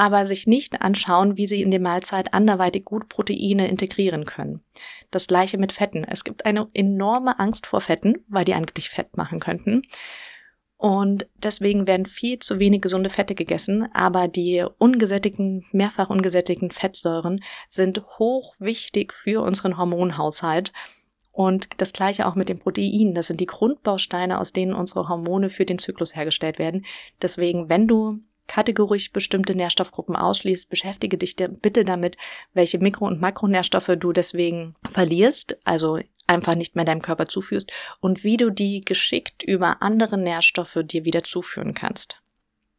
aber 0.00 0.24
sich 0.24 0.46
nicht 0.46 0.80
anschauen, 0.80 1.36
wie 1.36 1.46
sie 1.46 1.60
in 1.60 1.70
die 1.70 1.78
Mahlzeit 1.78 2.32
anderweitig 2.32 2.86
gut 2.86 3.10
Proteine 3.10 3.68
integrieren 3.68 4.24
können. 4.24 4.62
Das 5.10 5.26
gleiche 5.26 5.58
mit 5.58 5.72
Fetten. 5.72 6.04
Es 6.04 6.24
gibt 6.24 6.46
eine 6.46 6.68
enorme 6.72 7.38
Angst 7.38 7.66
vor 7.66 7.82
Fetten, 7.82 8.24
weil 8.26 8.46
die 8.46 8.54
angeblich 8.54 8.88
Fett 8.88 9.18
machen 9.18 9.40
könnten. 9.40 9.82
Und 10.78 11.26
deswegen 11.36 11.86
werden 11.86 12.06
viel 12.06 12.38
zu 12.38 12.58
wenig 12.58 12.80
gesunde 12.80 13.10
Fette 13.10 13.34
gegessen, 13.34 13.90
aber 13.92 14.26
die 14.26 14.64
ungesättigten, 14.78 15.66
mehrfach 15.72 16.08
ungesättigten 16.08 16.70
Fettsäuren 16.70 17.44
sind 17.68 18.02
hoch 18.18 18.54
wichtig 18.58 19.12
für 19.12 19.42
unseren 19.42 19.76
Hormonhaushalt. 19.76 20.72
Und 21.30 21.78
das 21.82 21.92
gleiche 21.92 22.26
auch 22.26 22.36
mit 22.36 22.48
den 22.48 22.58
Proteinen. 22.58 23.12
Das 23.14 23.26
sind 23.26 23.38
die 23.38 23.46
Grundbausteine, 23.46 24.40
aus 24.40 24.54
denen 24.54 24.72
unsere 24.72 25.10
Hormone 25.10 25.50
für 25.50 25.66
den 25.66 25.78
Zyklus 25.78 26.16
hergestellt 26.16 26.58
werden. 26.58 26.86
Deswegen, 27.20 27.68
wenn 27.68 27.86
du 27.86 28.20
kategorisch 28.50 29.12
bestimmte 29.12 29.54
Nährstoffgruppen 29.54 30.16
ausschließt, 30.16 30.68
beschäftige 30.68 31.16
dich 31.16 31.36
bitte 31.36 31.84
damit, 31.84 32.16
welche 32.52 32.78
Mikro- 32.78 33.06
und 33.06 33.20
Makronährstoffe 33.20 33.92
du 33.96 34.12
deswegen 34.12 34.74
verlierst. 34.90 35.56
Also 35.64 36.00
einfach 36.26 36.56
nicht 36.56 36.74
mehr 36.74 36.84
deinem 36.84 37.00
Körper 37.00 37.28
zuführst 37.28 37.70
und 38.00 38.24
wie 38.24 38.36
du 38.36 38.50
die 38.50 38.80
geschickt 38.80 39.44
über 39.44 39.82
andere 39.82 40.18
Nährstoffe 40.18 40.80
dir 40.82 41.04
wieder 41.04 41.22
zuführen 41.22 41.74
kannst. 41.74 42.16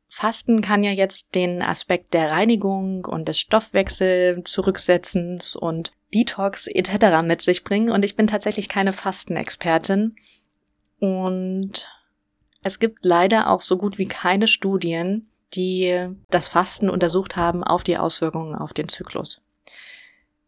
Fasten 0.10 0.62
kann 0.62 0.84
ja 0.84 0.92
jetzt 0.92 1.36
den 1.36 1.62
Aspekt 1.62 2.14
der 2.14 2.32
Reinigung 2.32 3.06
und 3.06 3.30
des 3.30 3.40
Stoffwechsel-Zurücksetzens 3.40 5.56
und 5.56 5.94
Detox 6.14 6.68
etc. 6.68 7.22
mit 7.24 7.42
sich 7.42 7.64
bringen 7.64 7.92
und 7.92 8.04
ich 8.04 8.18
bin 8.18 8.28
tatsächlich 8.28 8.68
keine 8.68 8.92
Fastenexpertin 8.92 10.18
und 11.00 11.88
es 12.62 12.80
gibt 12.80 13.06
leider 13.06 13.50
auch 13.50 13.62
so 13.62 13.78
gut 13.78 13.98
wie 13.98 14.08
keine 14.08 14.50
Studien, 14.50 15.31
die 15.54 16.10
das 16.30 16.48
Fasten 16.48 16.90
untersucht 16.90 17.36
haben 17.36 17.64
auf 17.64 17.84
die 17.84 17.98
Auswirkungen 17.98 18.56
auf 18.56 18.74
den 18.74 18.90
Zyklus. 18.90 19.42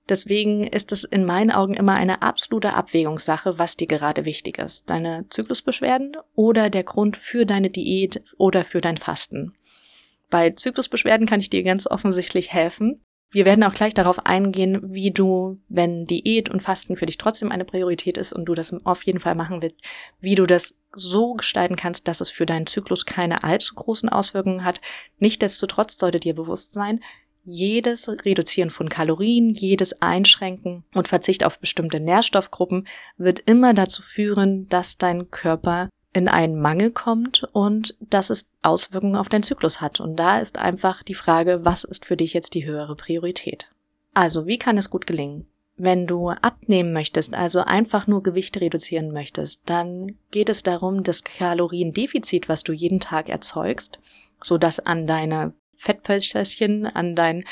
Deswegen 0.09 0.65
ist 0.65 0.91
es 0.91 1.05
in 1.05 1.23
meinen 1.25 1.51
Augen 1.51 1.75
immer 1.75 1.93
eine 1.93 2.21
absolute 2.21 2.73
Abwägungssache, 2.73 3.57
was 3.57 3.77
dir 3.77 3.87
gerade 3.87 4.25
wichtig 4.25 4.57
ist. 4.57 4.89
Deine 4.89 5.25
Zyklusbeschwerden 5.29 6.17
oder 6.35 6.69
der 6.69 6.83
Grund 6.83 7.15
für 7.15 7.45
deine 7.45 7.69
Diät 7.69 8.21
oder 8.37 8.65
für 8.65 8.81
dein 8.81 8.97
Fasten. 8.97 9.53
Bei 10.29 10.49
Zyklusbeschwerden 10.49 11.27
kann 11.27 11.39
ich 11.39 11.49
dir 11.49 11.63
ganz 11.63 11.87
offensichtlich 11.87 12.51
helfen. 12.51 13.02
Wir 13.33 13.45
werden 13.45 13.63
auch 13.63 13.73
gleich 13.73 13.95
darauf 13.95 14.27
eingehen, 14.27 14.93
wie 14.93 15.09
du, 15.09 15.59
wenn 15.67 16.05
Diät 16.05 16.49
und 16.49 16.61
Fasten 16.61 16.95
für 16.95 17.07
dich 17.07 17.17
trotzdem 17.17 17.51
eine 17.51 17.65
Priorität 17.65 18.19
ist 18.19 18.31
und 18.31 18.45
du 18.45 18.53
das 18.53 18.73
auf 18.85 19.03
jeden 19.03 19.19
Fall 19.19 19.33
machen 19.33 19.63
willst, 19.63 19.81
wie 20.19 20.35
du 20.35 20.45
das 20.45 20.77
so 20.95 21.33
gestalten 21.33 21.75
kannst, 21.75 22.07
dass 22.07 22.21
es 22.21 22.29
für 22.29 22.45
deinen 22.45 22.67
Zyklus 22.67 23.07
keine 23.07 23.43
allzu 23.43 23.73
großen 23.73 24.07
Auswirkungen 24.07 24.63
hat. 24.63 24.81
Nichtsdestotrotz 25.17 25.97
sollte 25.97 26.19
dir 26.19 26.35
bewusst 26.35 26.73
sein, 26.73 26.99
jedes 27.43 28.07
Reduzieren 28.07 28.69
von 28.69 28.87
Kalorien, 28.87 29.49
jedes 29.49 29.99
Einschränken 29.99 30.85
und 30.93 31.07
Verzicht 31.07 31.43
auf 31.43 31.59
bestimmte 31.59 31.99
Nährstoffgruppen 31.99 32.87
wird 33.17 33.39
immer 33.39 33.73
dazu 33.73 34.03
führen, 34.03 34.69
dass 34.69 34.97
dein 34.99 35.31
Körper 35.31 35.89
in 36.13 36.27
einen 36.27 36.59
Mangel 36.59 36.91
kommt 36.91 37.43
und 37.51 37.97
dass 37.99 38.29
es 38.29 38.45
Auswirkungen 38.61 39.15
auf 39.15 39.29
deinen 39.29 39.43
Zyklus 39.43 39.81
hat. 39.81 39.99
Und 39.99 40.17
da 40.17 40.37
ist 40.37 40.57
einfach 40.57 41.03
die 41.03 41.15
Frage, 41.15 41.65
was 41.65 41.83
ist 41.83 42.05
für 42.05 42.15
dich 42.15 42.33
jetzt 42.33 42.53
die 42.53 42.65
höhere 42.65 42.95
Priorität? 42.95 43.69
Also, 44.13 44.45
wie 44.45 44.59
kann 44.59 44.77
es 44.77 44.91
gut 44.91 45.07
gelingen? 45.07 45.47
Wenn 45.75 46.05
du 46.05 46.29
abnehmen 46.29 46.93
möchtest, 46.93 47.33
also 47.33 47.61
einfach 47.61 48.05
nur 48.05 48.21
Gewicht 48.21 48.61
reduzieren 48.61 49.11
möchtest, 49.11 49.61
dann 49.65 50.19
geht 50.29 50.49
es 50.49 50.61
darum, 50.61 51.01
das 51.01 51.23
Kaloriendefizit, 51.23 52.47
was 52.47 52.61
du 52.61 52.73
jeden 52.73 52.99
Tag 52.99 53.27
erzeugst, 53.27 53.99
so 54.39 54.59
dass 54.59 54.79
an 54.79 55.07
deine 55.07 55.53
Fettpölsterchen, 55.73 56.85
an 56.85 57.15
deinen 57.15 57.43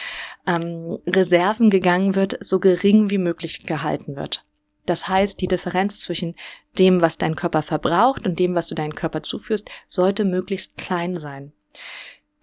ähm, 0.46 1.00
Reserven 1.08 1.72
gegangen 1.72 2.14
wird, 2.14 2.38
so 2.42 2.60
gering 2.60 3.10
wie 3.10 3.18
möglich 3.18 3.66
gehalten 3.66 4.16
wird. 4.16 4.46
Das 4.86 5.08
heißt, 5.08 5.40
die 5.42 5.48
Differenz 5.48 6.00
zwischen 6.00 6.36
dem, 6.78 7.02
was 7.02 7.18
dein 7.18 7.36
Körper 7.36 7.62
verbraucht 7.62 8.26
und 8.26 8.40
dem, 8.40 8.56
was 8.56 8.68
du 8.68 8.76
deinem 8.76 8.96
Körper 8.96 9.24
zuführst, 9.24 9.70
sollte 9.88 10.26
möglichst 10.26 10.78
klein 10.78 11.16
sein. 11.16 11.54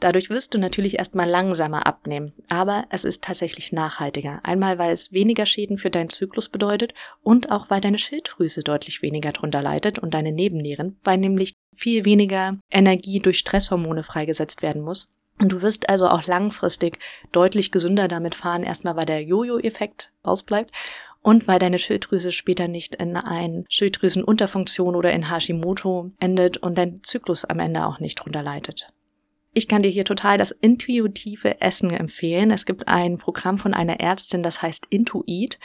Dadurch 0.01 0.31
wirst 0.31 0.55
du 0.55 0.59
natürlich 0.59 0.97
erstmal 0.99 1.29
langsamer 1.29 1.87
abnehmen, 1.89 2.33
aber 2.49 2.87
es 2.91 3.03
ist 3.03 3.25
tatsächlich 3.25 3.73
nachhaltiger. 3.73 4.39
Einmal, 4.45 4.79
weil 4.79 4.93
es 4.93 5.13
weniger 5.13 5.45
Schäden 5.45 5.77
für 5.77 5.91
deinen 5.91 6.09
Zyklus 6.09 6.49
bedeutet 6.49 6.95
und 7.25 7.51
auch 7.51 7.69
weil 7.69 7.81
deine 7.81 7.99
Schilddrüse 7.99 8.63
deutlich 8.63 9.03
weniger 9.03 9.33
drunter 9.33 9.61
leidet 9.61 9.99
und 9.99 10.15
deine 10.15 10.31
Nebennieren, 10.31 11.01
weil 11.03 11.19
nämlich 11.19 11.55
viel 11.75 12.05
weniger 12.05 12.53
Energie 12.71 13.19
durch 13.19 13.39
Stresshormone 13.39 14.05
freigesetzt 14.05 14.63
werden 14.63 14.83
muss 14.83 15.09
und 15.41 15.51
du 15.51 15.63
wirst 15.63 15.89
also 15.89 16.09
auch 16.09 16.27
langfristig 16.27 16.99
deutlich 17.33 17.71
gesünder 17.71 18.09
damit 18.09 18.35
fahren, 18.35 18.63
erstmal 18.63 18.97
weil 18.97 19.07
der 19.07 19.23
Jojo-Effekt 19.23 20.13
ausbleibt 20.23 20.73
und 21.23 21.49
weil 21.49 21.59
deine 21.59 21.79
Schilddrüse 21.79 22.33
später 22.33 22.69
nicht 22.69 22.95
in 22.97 23.17
ein 23.17 23.65
Schilddrüsenunterfunktion 23.69 24.95
oder 24.95 25.13
in 25.13 25.31
Hashimoto 25.31 26.11
endet 26.21 26.59
und 26.59 26.79
dein 26.79 27.03
Zyklus 27.03 27.45
am 27.45 27.59
Ende 27.59 27.87
auch 27.87 28.01
nicht 28.01 28.17
drunter 28.17 28.43
leidet. 28.43 28.93
Ich 29.55 29.67
kann 29.67 29.83
dir 29.83 29.91
hier 29.91 30.05
total 30.05 30.39
das 30.39 30.53
intuitive 30.53 31.61
Essen 31.61 31.91
empfehlen. 31.91 32.51
Es 32.51 32.65
gibt 32.65 32.87
ein 32.87 33.17
Programm 33.17 33.59
von 33.59 33.75
einer 33.75 33.99
Ärztin, 33.99 34.43
das 34.43 34.63
heißt 34.63 34.87
Intuit 34.91 35.59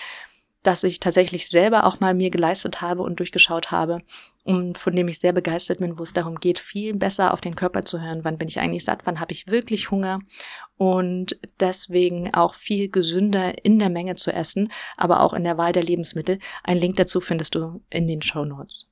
das 0.63 0.83
ich 0.83 0.99
tatsächlich 0.99 1.49
selber 1.49 1.85
auch 1.85 1.99
mal 1.99 2.13
mir 2.13 2.29
geleistet 2.29 2.81
habe 2.81 3.03
und 3.03 3.19
durchgeschaut 3.19 3.71
habe 3.71 4.01
und 4.43 4.77
von 4.77 4.95
dem 4.95 5.07
ich 5.09 5.19
sehr 5.19 5.33
begeistert 5.33 5.79
bin, 5.79 5.99
wo 5.99 6.03
es 6.03 6.13
darum 6.13 6.39
geht, 6.39 6.57
viel 6.57 6.95
besser 6.95 7.33
auf 7.33 7.41
den 7.41 7.55
Körper 7.55 7.83
zu 7.83 8.01
hören, 8.01 8.23
wann 8.23 8.37
bin 8.37 8.47
ich 8.47 8.59
eigentlich 8.59 8.85
satt, 8.85 9.01
wann 9.05 9.19
habe 9.19 9.33
ich 9.33 9.47
wirklich 9.47 9.91
Hunger 9.91 10.19
und 10.77 11.37
deswegen 11.59 12.33
auch 12.33 12.53
viel 12.53 12.89
gesünder 12.89 13.63
in 13.63 13.77
der 13.77 13.89
Menge 13.89 14.15
zu 14.15 14.31
essen, 14.31 14.71
aber 14.97 15.21
auch 15.21 15.33
in 15.33 15.43
der 15.43 15.57
Wahl 15.57 15.73
der 15.73 15.83
Lebensmittel. 15.83 16.39
Ein 16.63 16.77
Link 16.77 16.95
dazu 16.95 17.19
findest 17.19 17.55
du 17.55 17.81
in 17.89 18.07
den 18.07 18.21
Show 18.21 18.43
Notes. 18.43 18.87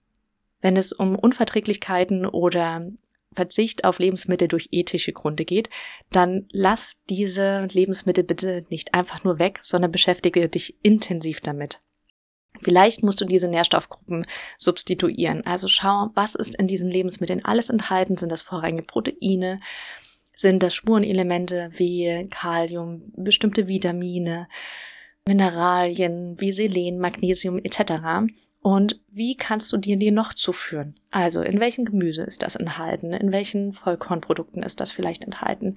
Wenn 0.61 0.77
es 0.77 0.91
um 0.91 1.15
Unverträglichkeiten 1.15 2.25
oder 2.25 2.85
Verzicht 3.33 3.85
auf 3.85 3.99
Lebensmittel 3.99 4.47
durch 4.47 4.69
ethische 4.71 5.13
Gründe 5.13 5.45
geht, 5.45 5.69
dann 6.09 6.47
lass 6.51 6.99
diese 7.09 7.67
Lebensmittel 7.71 8.23
bitte 8.23 8.63
nicht 8.69 8.93
einfach 8.93 9.23
nur 9.23 9.39
weg, 9.39 9.59
sondern 9.61 9.91
beschäftige 9.91 10.49
dich 10.49 10.75
intensiv 10.83 11.39
damit. 11.39 11.79
Vielleicht 12.61 13.03
musst 13.03 13.21
du 13.21 13.25
diese 13.25 13.47
Nährstoffgruppen 13.47 14.25
substituieren. 14.57 15.45
Also 15.45 15.67
schau, 15.67 16.09
was 16.13 16.35
ist 16.35 16.55
in 16.55 16.67
diesen 16.67 16.91
Lebensmitteln 16.91 17.43
alles 17.43 17.69
enthalten? 17.69 18.17
Sind 18.17 18.31
das 18.31 18.41
vorrangige 18.41 18.83
Proteine? 18.83 19.59
Sind 20.35 20.61
das 20.61 20.73
Spurenelemente 20.73 21.71
wie 21.73 22.27
Kalium, 22.29 23.11
bestimmte 23.15 23.67
Vitamine? 23.67 24.47
Mineralien 25.27 26.35
wie 26.39 26.51
Selen, 26.51 26.99
Magnesium 26.99 27.59
etc. 27.59 28.31
Und 28.61 28.99
wie 29.09 29.35
kannst 29.35 29.71
du 29.71 29.77
dir 29.77 29.97
die 29.97 30.11
noch 30.11 30.33
zuführen? 30.33 30.95
Also 31.11 31.41
in 31.41 31.59
welchem 31.59 31.85
Gemüse 31.85 32.23
ist 32.23 32.43
das 32.43 32.55
enthalten? 32.55 33.13
In 33.13 33.31
welchen 33.31 33.71
Vollkornprodukten 33.71 34.63
ist 34.63 34.79
das 34.79 34.91
vielleicht 34.91 35.23
enthalten? 35.23 35.75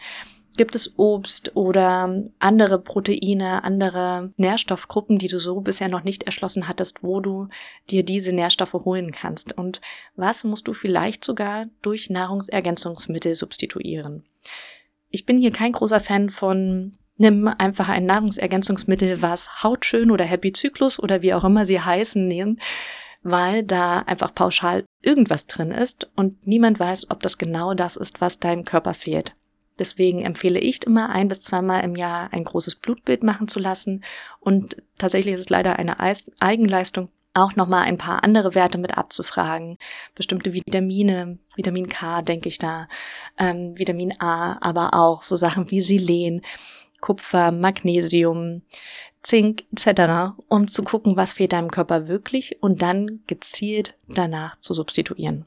Gibt 0.57 0.77
es 0.77 0.97
Obst 0.99 1.57
oder 1.57 2.25
andere 2.39 2.81
Proteine, 2.81 3.65
andere 3.65 4.33
Nährstoffgruppen, 4.37 5.19
die 5.19 5.27
du 5.27 5.39
so 5.39 5.61
bisher 5.61 5.89
noch 5.89 6.05
nicht 6.05 6.23
erschlossen 6.23 6.69
hattest, 6.69 7.03
wo 7.03 7.21
du 7.21 7.49
dir 7.91 8.05
diese 8.05 8.33
Nährstoffe 8.33 8.75
holen 8.75 9.11
kannst? 9.11 9.59
Und 9.59 9.81
was 10.15 10.45
musst 10.45 10.69
du 10.69 10.73
vielleicht 10.73 11.25
sogar 11.25 11.67
durch 11.83 12.09
Nahrungsergänzungsmittel 12.09 13.35
substituieren? 13.35 14.25
Ich 15.11 15.27
bin 15.27 15.41
hier 15.41 15.51
kein 15.51 15.73
großer 15.73 16.01
Fan 16.01 16.31
von 16.31 16.99
Nimm 17.17 17.47
einfach 17.47 17.89
ein 17.89 18.07
Nahrungsergänzungsmittel, 18.07 19.23
was 19.23 19.63
Hautschön 19.63 20.11
oder 20.11 20.25
Happy 20.25 20.53
Zyklus 20.53 20.99
oder 20.99 21.23
wie 21.23 21.33
auch 21.33 21.45
immer 21.45 21.65
sie 21.65 21.81
heißen, 21.81 22.27
nehmen, 22.27 22.59
weil 23.23 23.63
da 23.63 24.01
einfach 24.01 24.35
pauschal 24.35 24.85
irgendwas 25.01 25.47
drin 25.47 25.71
ist 25.71 26.11
und 26.17 26.47
niemand 26.47 26.81
weiß, 26.81 27.11
ob 27.11 27.21
das 27.21 27.39
genau 27.39 27.75
das 27.75 27.97
ist, 27.97 28.21
was 28.21 28.41
deinem 28.41 28.65
Körper 28.65 28.95
fehlt. 28.95 29.35
Deswegen 29.79 30.23
empfehle 30.23 30.61
ich 30.61 30.85
immer 30.87 31.11
ein 31.11 31.29
bis 31.29 31.43
zweimal 31.43 31.85
im 31.85 31.97
Jahr 31.97 32.33
ein 32.33 32.45
großes 32.45 32.77
Blutbild 32.77 33.23
machen 33.23 33.49
zu 33.49 33.59
lassen 33.59 34.05
und 34.41 34.77
tatsächlich 34.99 35.35
ist 35.35 35.41
es 35.41 35.51
leider 35.51 35.79
eine 35.79 35.99
Eigenleistung, 36.41 37.11
auch 37.35 37.57
nochmal 37.57 37.83
ein 37.83 37.99
paar 37.99 38.23
andere 38.23 38.55
Werte 38.55 38.79
mit 38.79 38.97
abzufragen. 38.97 39.77
Bestimmte 40.15 40.53
Vitamine, 40.53 41.39
Vitamin 41.57 41.89
K 41.89 42.23
denke 42.23 42.49
ich 42.49 42.59
da, 42.59 42.87
ähm, 43.39 43.77
Vitamin 43.77 44.15
A, 44.21 44.57
aber 44.61 44.95
auch 44.95 45.25
so 45.25 45.35
Sachen 45.35 45.71
wie 45.73 45.81
Selen 45.81 46.43
Kupfer, 47.05 47.53
Magnesium, 47.53 48.63
Zink 49.21 49.65
etc., 49.73 50.33
um 50.49 50.69
zu 50.69 50.83
gucken, 50.83 51.17
was 51.19 51.35
fehlt 51.35 51.53
deinem 51.53 51.71
Körper 51.71 52.09
wirklich 52.09 52.63
und 52.63 52.81
dann 52.81 53.21
gezielt 53.27 53.95
danach 54.09 54.59
zu 54.61 54.73
substituieren. 54.73 55.45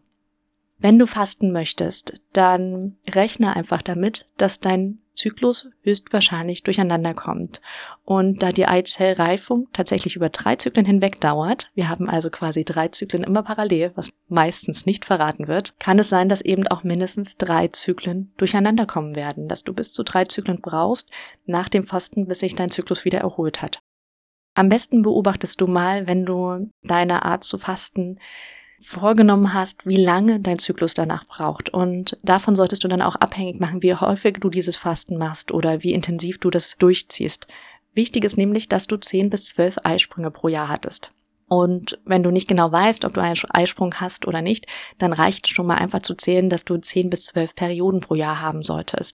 Wenn 0.78 1.00
du 1.00 1.08
fasten 1.08 1.52
möchtest, 1.52 2.22
dann 2.32 2.96
rechne 3.10 3.56
einfach 3.56 3.82
damit, 3.82 4.28
dass 4.38 4.60
dein 4.60 5.00
Zyklus 5.17 5.67
höchstwahrscheinlich 5.81 6.63
durcheinander 6.63 7.13
kommt. 7.13 7.62
Und 8.05 8.41
da 8.41 8.51
die 8.51 8.67
Eizellreifung 8.67 9.67
tatsächlich 9.74 10.15
über 10.15 10.29
drei 10.29 10.55
Zyklen 10.55 10.86
hinweg 10.86 11.19
dauert, 11.19 11.65
wir 11.75 11.89
haben 11.89 12.09
also 12.09 12.29
quasi 12.29 12.63
drei 12.63 12.88
Zyklen 12.88 13.24
immer 13.24 13.43
parallel, 13.43 13.91
was 13.95 14.12
meistens 14.29 14.86
nicht 14.86 15.03
verraten 15.03 15.47
wird, 15.47 15.77
kann 15.79 16.00
es 16.00 16.09
sein, 16.09 16.29
dass 16.29 16.41
eben 16.41 16.67
auch 16.67 16.83
mindestens 16.83 17.36
drei 17.38 17.67
Zyklen 17.67 18.31
durcheinander 18.38 18.86
kommen 18.86 19.15
werden, 19.15 19.50
dass 19.50 19.63
du 19.63 19.74
bis 19.74 19.91
zu 19.91 20.03
drei 20.03 20.25
Zyklen 20.25 20.62
brauchst 20.62 21.09
nach 21.45 21.67
dem 21.67 21.83
Fasten, 21.83 22.27
bis 22.27 22.39
sich 22.39 22.55
dein 22.55 22.69
Zyklus 22.71 23.03
wieder 23.03 23.19
erholt 23.19 23.62
hat. 23.62 23.79
Am 24.53 24.69
besten 24.69 25.01
beobachtest 25.03 25.62
du 25.62 25.67
mal, 25.67 26.07
wenn 26.07 26.25
du 26.25 26.71
deine 26.83 27.25
Art 27.25 27.43
zu 27.43 27.57
fasten 27.57 28.19
vorgenommen 28.79 29.53
hast, 29.53 29.86
wie 29.86 29.98
lange 29.98 30.39
dein 30.39 30.60
Zyklus 30.60 30.93
danach 30.93 31.25
braucht. 31.25 31.69
Und 31.69 32.17
davon 32.24 32.55
solltest 32.55 32.84
du 32.84 32.88
dann 32.88 33.01
auch 33.01 33.15
abhängig 33.15 33.60
machen, 33.60 33.81
wie 33.81 33.93
häufig 33.93 34.38
du 34.39 34.50
dieses 34.50 34.77
Fasten 34.77 35.17
machst 35.17 35.51
oder 35.51 35.84
wie 35.84 35.93
intensiv 35.93 36.39
du 36.39 36.50
das 36.50 36.77
durchziehst. 36.77 37.48
Wichtig 37.93 38.24
ist 38.24 38.38
nämlich, 38.38 38.69
dass 38.69 38.88
du 38.88 38.98
10 38.98 39.29
bis 39.29 39.46
12 39.46 39.77
Eisprünge 39.84 40.31
pro 40.31 40.48
Jahr 40.48 40.69
hattest. 40.69 41.12
Und 41.50 41.98
wenn 42.05 42.24
du 42.24 42.29
nicht 42.29 42.48
genau 42.48 42.72
weißt, 42.72 43.05
ob 43.05 43.13
du 43.13 43.22
einen 43.22 43.38
Eisprung 43.50 43.96
hast 43.96 44.27
oder 44.27 44.41
nicht, 44.41 44.67
dann 44.98 45.13
reicht 45.13 45.48
es 45.48 45.51
schon 45.51 45.65
mal 45.65 45.77
einfach 45.77 46.01
zu 46.01 46.15
zählen, 46.15 46.50
dass 46.50 46.65
du 46.65 46.77
10 46.77 47.10
bis 47.10 47.25
12 47.25 47.55
Perioden 47.55 48.01
pro 48.01 48.15
Jahr 48.15 48.41
haben 48.41 48.63
solltest. 48.63 49.15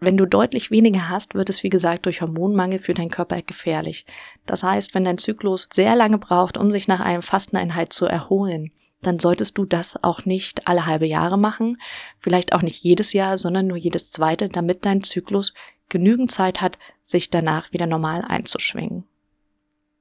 Wenn 0.00 0.16
du 0.16 0.26
deutlich 0.26 0.70
weniger 0.70 1.10
hast, 1.10 1.34
wird 1.34 1.50
es 1.50 1.62
wie 1.62 1.68
gesagt 1.68 2.06
durch 2.06 2.22
Hormonmangel 2.22 2.78
für 2.78 2.94
deinen 2.94 3.10
Körper 3.10 3.40
gefährlich. 3.42 4.06
Das 4.46 4.62
heißt, 4.62 4.94
wenn 4.94 5.04
dein 5.04 5.18
Zyklus 5.18 5.68
sehr 5.72 5.94
lange 5.94 6.18
braucht, 6.18 6.56
um 6.56 6.72
sich 6.72 6.88
nach 6.88 7.00
einem 7.00 7.22
Fasteneinheit 7.22 7.92
zu 7.92 8.06
erholen, 8.06 8.72
dann 9.02 9.18
solltest 9.18 9.56
du 9.58 9.64
das 9.64 10.02
auch 10.02 10.24
nicht 10.24 10.68
alle 10.68 10.86
halbe 10.86 11.06
Jahre 11.06 11.38
machen, 11.38 11.78
vielleicht 12.18 12.52
auch 12.54 12.62
nicht 12.62 12.82
jedes 12.82 13.12
Jahr, 13.12 13.38
sondern 13.38 13.66
nur 13.66 13.76
jedes 13.76 14.10
zweite, 14.10 14.48
damit 14.48 14.84
dein 14.84 15.02
Zyklus 15.02 15.54
genügend 15.88 16.32
Zeit 16.32 16.60
hat, 16.60 16.78
sich 17.02 17.30
danach 17.30 17.72
wieder 17.72 17.86
normal 17.86 18.24
einzuschwingen. 18.26 19.04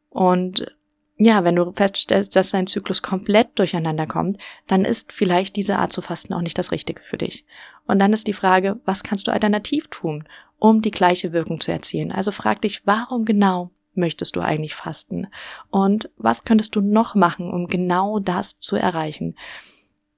Und 0.10 0.76
ja, 1.22 1.44
wenn 1.44 1.58
du 1.58 1.74
feststellst, 1.74 2.34
dass 2.36 2.52
dein 2.52 2.66
Zyklus 2.66 3.02
komplett 3.02 3.60
durcheinander 3.60 4.08
kommt, 4.08 4.38
dann 4.68 4.86
ist 4.86 5.12
vielleicht 5.12 5.58
diese 5.58 5.78
Art 5.78 5.92
zu 5.92 6.02
fasten 6.02 6.34
auch 6.34 6.42
nicht 6.42 6.58
das 6.58 6.72
Richtige 6.72 7.04
für 7.04 7.18
dich. 7.18 7.46
Und 7.86 8.00
dann 8.00 8.14
ist 8.14 8.28
die 8.28 8.34
Frage, 8.34 8.80
was 8.86 9.04
kannst 9.04 9.28
du 9.28 9.32
alternativ 9.32 9.90
tun, 9.90 10.24
um 10.60 10.82
die 10.82 10.92
gleiche 10.92 11.34
Wirkung 11.34 11.60
zu 11.60 11.74
erzielen? 11.74 12.14
Also 12.14 12.32
frag 12.32 12.62
dich, 12.62 12.88
warum 12.88 13.26
genau 13.26 13.72
möchtest 13.96 14.38
du 14.38 14.40
eigentlich 14.40 14.76
fasten? 14.76 15.28
Und 15.70 16.10
was 16.16 16.46
könntest 16.46 16.78
du 16.78 16.82
noch 16.82 17.16
machen, 17.16 17.52
um 17.52 17.68
genau 17.68 18.20
das 18.20 18.58
zu 18.60 18.78
erreichen? 18.78 19.36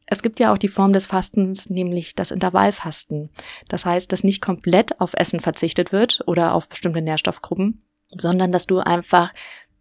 Es 0.05 0.21
gibt 0.21 0.39
ja 0.39 0.53
auch 0.53 0.59
die 0.59 0.67
Form 0.67 0.93
des 0.93 1.07
Fastens, 1.07 1.71
nämlich 1.71 2.13
das 2.13 2.29
Intervallfasten. 2.29 3.31
Das 3.69 3.85
heißt, 3.85 4.11
dass 4.11 4.23
nicht 4.23 4.41
komplett 4.41 5.01
auf 5.01 5.13
Essen 5.15 5.39
verzichtet 5.39 5.91
wird 5.91 6.21
oder 6.27 6.53
auf 6.53 6.69
bestimmte 6.69 7.01
Nährstoffgruppen, 7.01 7.81
sondern 8.15 8.51
dass 8.51 8.67
du 8.67 8.79
einfach 8.79 9.31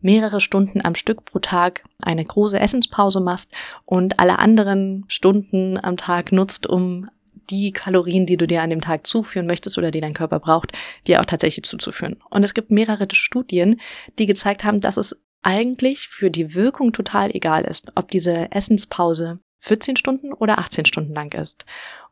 mehrere 0.01 0.41
Stunden 0.41 0.85
am 0.85 0.95
Stück 0.95 1.25
pro 1.25 1.39
Tag 1.39 1.85
eine 2.03 2.25
große 2.25 2.59
Essenspause 2.59 3.21
machst 3.21 3.53
und 3.85 4.19
alle 4.19 4.39
anderen 4.39 5.05
Stunden 5.09 5.79
am 5.83 5.97
Tag 5.97 6.33
nutzt, 6.33 6.67
um 6.67 7.09
die 7.51 7.73
Kalorien, 7.73 8.27
die 8.27 8.37
du 8.37 8.47
dir 8.47 8.63
an 8.63 8.71
dem 8.71 8.81
Tag 8.81 9.07
zuführen 9.07 9.47
möchtest 9.47 9.77
oder 9.77 9.91
die 9.91 10.01
dein 10.01 10.15
Körper 10.15 10.39
braucht, 10.39 10.73
dir 11.07 11.21
auch 11.21 11.25
tatsächlich 11.25 11.65
zuzuführen. 11.65 12.17
Und 12.31 12.45
es 12.45 12.55
gibt 12.55 12.71
mehrere 12.71 13.09
Studien, 13.13 13.81
die 14.19 14.27
gezeigt 14.27 14.65
haben, 14.65 14.81
dass 14.81 14.97
es 14.97 15.17
eigentlich 15.43 16.09
für 16.09 16.31
die 16.31 16.55
Wirkung 16.55 16.93
total 16.93 17.35
egal 17.35 17.65
ist, 17.65 17.93
ob 17.95 18.11
diese 18.11 18.53
Essenspause 18.53 19.41
14 19.61 19.97
Stunden 19.97 20.33
oder 20.33 20.59
18 20.59 20.85
Stunden 20.85 21.15
lang 21.15 21.33
ist. 21.35 21.65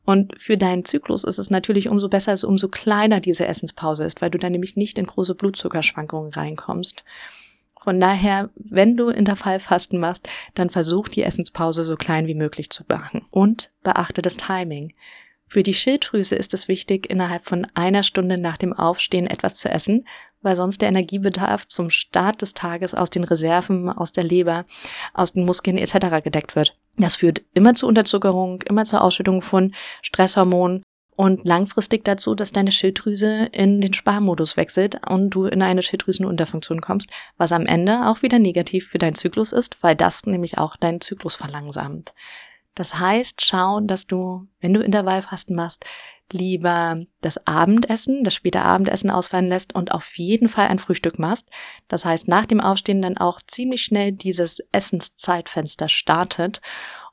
Und 0.04 0.40
für 0.40 0.57
deinen 0.57 0.85
Zyklus 0.85 1.25
ist 1.25 1.38
es 1.38 1.50
natürlich 1.50 1.88
umso 1.88 2.09
besser, 2.09 2.37
umso 2.49 2.68
kleiner 2.68 3.21
diese 3.21 3.47
Essenspause 3.47 4.04
ist, 4.04 4.23
weil 4.23 4.30
du 4.30 4.38
dann 4.38 4.52
nämlich 4.52 4.76
nicht 4.76 4.99
in 4.99 5.07
große 5.07 5.35
Blutzuckerschwankungen 5.35 6.33
reinkommst. 6.33 7.04
Von 7.88 8.00
daher, 8.00 8.50
wenn 8.54 8.99
du 8.99 9.09
Intervallfasten 9.09 9.99
machst, 9.99 10.28
dann 10.52 10.68
versuch 10.68 11.09
die 11.09 11.23
Essenspause 11.23 11.85
so 11.85 11.97
klein 11.97 12.26
wie 12.26 12.35
möglich 12.35 12.68
zu 12.68 12.85
machen 12.87 13.25
und 13.30 13.71
beachte 13.83 14.21
das 14.21 14.37
Timing. 14.37 14.92
Für 15.47 15.62
die 15.62 15.73
Schilddrüse 15.73 16.35
ist 16.35 16.52
es 16.52 16.68
wichtig, 16.68 17.09
innerhalb 17.09 17.47
von 17.47 17.66
einer 17.73 18.02
Stunde 18.02 18.37
nach 18.37 18.59
dem 18.59 18.75
Aufstehen 18.75 19.26
etwas 19.26 19.54
zu 19.54 19.71
essen, 19.71 20.07
weil 20.42 20.54
sonst 20.54 20.83
der 20.83 20.90
Energiebedarf 20.90 21.66
zum 21.66 21.88
Start 21.88 22.42
des 22.42 22.52
Tages 22.52 22.92
aus 22.92 23.09
den 23.09 23.25
Reserven, 23.25 23.88
aus 23.88 24.12
der 24.12 24.25
Leber, 24.25 24.66
aus 25.14 25.33
den 25.33 25.47
Muskeln 25.47 25.78
etc. 25.78 26.23
gedeckt 26.23 26.57
wird. 26.57 26.76
Das 26.99 27.16
führt 27.16 27.40
immer 27.54 27.73
zu 27.73 27.87
Unterzuckerung, 27.87 28.61
immer 28.68 28.85
zur 28.85 29.00
Ausschüttung 29.00 29.40
von 29.40 29.73
Stresshormonen 30.02 30.83
und 31.19 31.45
langfristig 31.45 32.05
dazu, 32.05 32.37
dass 32.37 32.53
deine 32.53 32.71
Schilddrüse 32.71 33.49
in 33.51 33.81
den 33.81 33.93
Sparmodus 33.93 34.57
wechselt 34.57 35.01
und 35.05 35.31
du 35.31 35.47
in 35.47 35.63
eine 35.63 35.83
Schilddrüsenunterfunktion 35.83 36.81
kommst, 36.81 37.11
was 37.37 37.51
am 37.51 37.67
Ende 37.67 38.07
auch 38.07 38.23
wieder 38.23 38.39
negativ 38.39 38.87
für 38.87 38.99
deinen 38.99 39.17
Zyklus 39.17 39.51
ist, 39.51 39.83
weil 39.83 39.97
das 39.97 40.27
nämlich 40.27 40.59
auch 40.59 40.77
deinen 40.77 41.01
Zyklus 41.01 41.35
verlangsamt. 41.35 42.15
Das 42.77 43.01
heißt, 43.01 43.45
schau, 43.45 43.81
dass 43.81 44.07
du, 44.07 44.47
wenn 44.61 44.73
du 44.73 44.81
Intervallfasten 44.81 45.57
machst, 45.57 45.87
lieber 46.33 47.01
das 47.21 47.45
Abendessen, 47.49 48.23
das 48.23 48.35
späte 48.35 48.63
Abendessen 48.63 49.11
ausfallen 49.11 49.49
lässt 49.49 49.75
und 49.75 49.91
auf 49.91 50.17
jeden 50.19 50.49
Fall 50.49 50.69
ein 50.69 50.79
Frühstück 50.79 51.19
machst. 51.19 51.49
Das 51.89 52.05
heißt, 52.05 52.29
nach 52.29 52.47
dem 52.47 52.61
Aufstehen 52.61 53.03
dann 53.03 53.19
auch 53.19 53.41
ziemlich 53.45 53.83
schnell 53.83 54.13
dieses 54.13 54.61
Essenszeitfenster 54.71 55.89
startet 55.89 56.61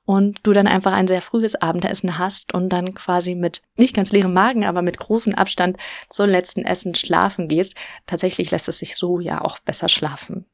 und 0.06 0.40
du 0.44 0.54
dann 0.54 0.68
einfach 0.68 0.94
ein 0.94 1.08
sehr 1.08 1.22
frühes 1.22 1.56
Abendessen 1.56 2.18
hast 2.18 2.54
und 2.54 2.70
dann 2.70 2.94
quasi 2.94 3.36
mit 3.36 3.64
nicht 3.76 3.96
ganz 3.96 4.12
leerem 4.12 4.34
Magen, 4.34 4.64
aber 4.64 4.82
mit 4.82 4.98
großem 4.98 5.34
Abstand 5.34 5.78
zum 6.10 6.30
letzten 6.30 6.64
Essen 6.64 6.96
schlafen 6.96 7.48
gehst. 7.48 7.76
Tatsächlich 8.06 8.52
lässt 8.52 8.68
es 8.68 8.78
sich 8.80 8.96
so 8.96 9.20
ja 9.20 9.42
auch 9.42 9.60
besser 9.60 9.90
schlafen. 9.90 10.46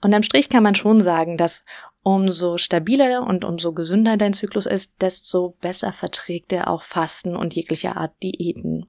Und 0.00 0.14
am 0.14 0.22
Strich 0.22 0.48
kann 0.48 0.62
man 0.62 0.74
schon 0.74 1.00
sagen, 1.00 1.36
dass 1.36 1.64
umso 2.02 2.56
stabiler 2.56 3.26
und 3.26 3.44
umso 3.44 3.72
gesünder 3.72 4.16
dein 4.16 4.32
Zyklus 4.32 4.66
ist, 4.66 4.92
desto 5.00 5.56
besser 5.60 5.92
verträgt 5.92 6.52
er 6.52 6.68
auch 6.68 6.82
Fasten 6.82 7.36
und 7.36 7.54
jegliche 7.54 7.96
Art 7.96 8.14
Diäten. 8.22 8.86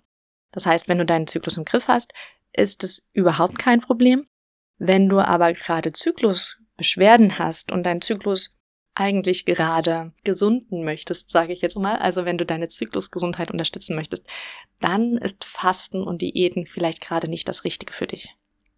Das 0.52 0.66
heißt, 0.66 0.88
wenn 0.88 1.00
du 1.00 1.06
deinen 1.06 1.28
Zyklus 1.28 1.58
im 1.58 1.66
Griff 1.66 1.88
hast, 1.88 2.14
ist 2.54 2.84
es 2.84 3.08
überhaupt 3.12 3.60
kein 3.60 3.82
Problem. 3.82 4.26
Wenn 4.78 5.10
du 5.10 5.20
aber 5.20 5.54
gerade 5.54 5.92
Zyklusbeschwerden 5.92 7.38
hast 7.38 7.72
und 7.72 7.84
dein 7.84 8.02
Zyklus 8.02 8.56
eigentlich 9.00 9.46
gerade 9.46 10.12
gesunden 10.24 10.84
möchtest, 10.84 11.30
sage 11.30 11.54
ich 11.54 11.62
jetzt 11.62 11.78
mal, 11.78 11.96
also 11.96 12.26
wenn 12.26 12.38
du 12.38 12.46
deine 12.46 12.68
Zyklusgesundheit 12.68 13.50
unterstützen 13.50 13.96
möchtest, 13.96 14.28
dann 14.82 15.18
ist 15.18 15.46
Fasten 15.46 16.04
und 16.04 16.22
Diäten 16.22 16.68
vielleicht 16.68 17.02
gerade 17.02 17.30
nicht 17.30 17.48
das 17.48 17.64
Richtige 17.64 17.94
für 17.94 18.08
dich. 18.08 18.36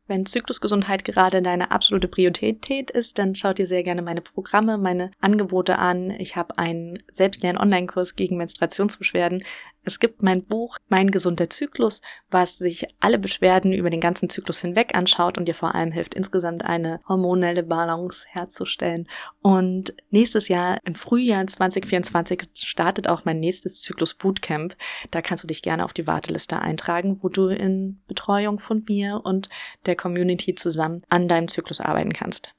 Wenn 0.08 0.26
Zyklusgesundheit 0.26 1.06
gerade 1.06 1.42
deine 1.42 1.72
absolute 1.72 2.08
Priorität 2.08 2.92
ist, 2.92 3.18
dann 3.18 3.34
schaut 3.34 3.60
dir 3.60 3.66
sehr 3.66 3.82
gerne 3.82 4.02
meine 4.02 4.22
Programme, 4.22 4.78
meine 4.78 5.12
Angebote 5.22 5.80
an. 5.80 6.10
Ich 6.12 6.36
habe 6.36 6.58
einen 6.58 7.02
Selbstlern-Online-Kurs 7.12 8.16
gegen 8.16 8.36
Menstruationsbeschwerden, 8.36 9.44
es 9.84 10.00
gibt 10.00 10.22
mein 10.22 10.44
Buch 10.44 10.78
Mein 10.90 11.10
gesunder 11.10 11.50
Zyklus, 11.50 12.02
was 12.30 12.58
sich 12.58 12.86
alle 13.00 13.18
Beschwerden 13.18 13.74
über 13.74 13.90
den 13.90 14.00
ganzen 14.00 14.30
Zyklus 14.30 14.60
hinweg 14.60 14.96
anschaut 14.96 15.38
und 15.38 15.48
dir 15.48 15.56
vor 15.56 15.74
allem 15.74 15.92
hilft, 15.92 16.14
insgesamt 16.14 16.64
eine 16.64 17.00
hormonelle 17.08 17.64
Balance 17.64 18.28
herzustellen. 18.30 19.08
Und 19.42 19.96
nächstes 20.12 20.50
Jahr, 20.50 20.78
im 20.86 20.94
Frühjahr 20.94 21.48
2024, 21.48 22.44
startet 22.64 23.08
auch 23.08 23.26
mein 23.26 23.40
nächstes 23.40 23.82
Zyklus 23.82 24.14
Bootcamp. 24.14 24.76
Da 25.10 25.22
kannst 25.22 25.44
du 25.44 25.48
dich 25.48 25.64
gerne 25.64 25.84
auf 25.84 25.94
die 25.94 26.06
Warteliste 26.06 26.60
eintragen, 26.60 27.18
wo 27.22 27.30
du 27.30 27.48
in 27.48 28.02
Betreuung 28.08 28.60
von 28.60 28.86
mir 28.88 29.22
und 29.24 29.50
der 29.88 29.96
Community 29.96 30.54
zusammen 30.54 31.02
an 31.10 31.28
deinem 31.28 31.48
Zyklus 31.48 31.82
arbeiten 31.82 32.14
kannst. 32.14 32.54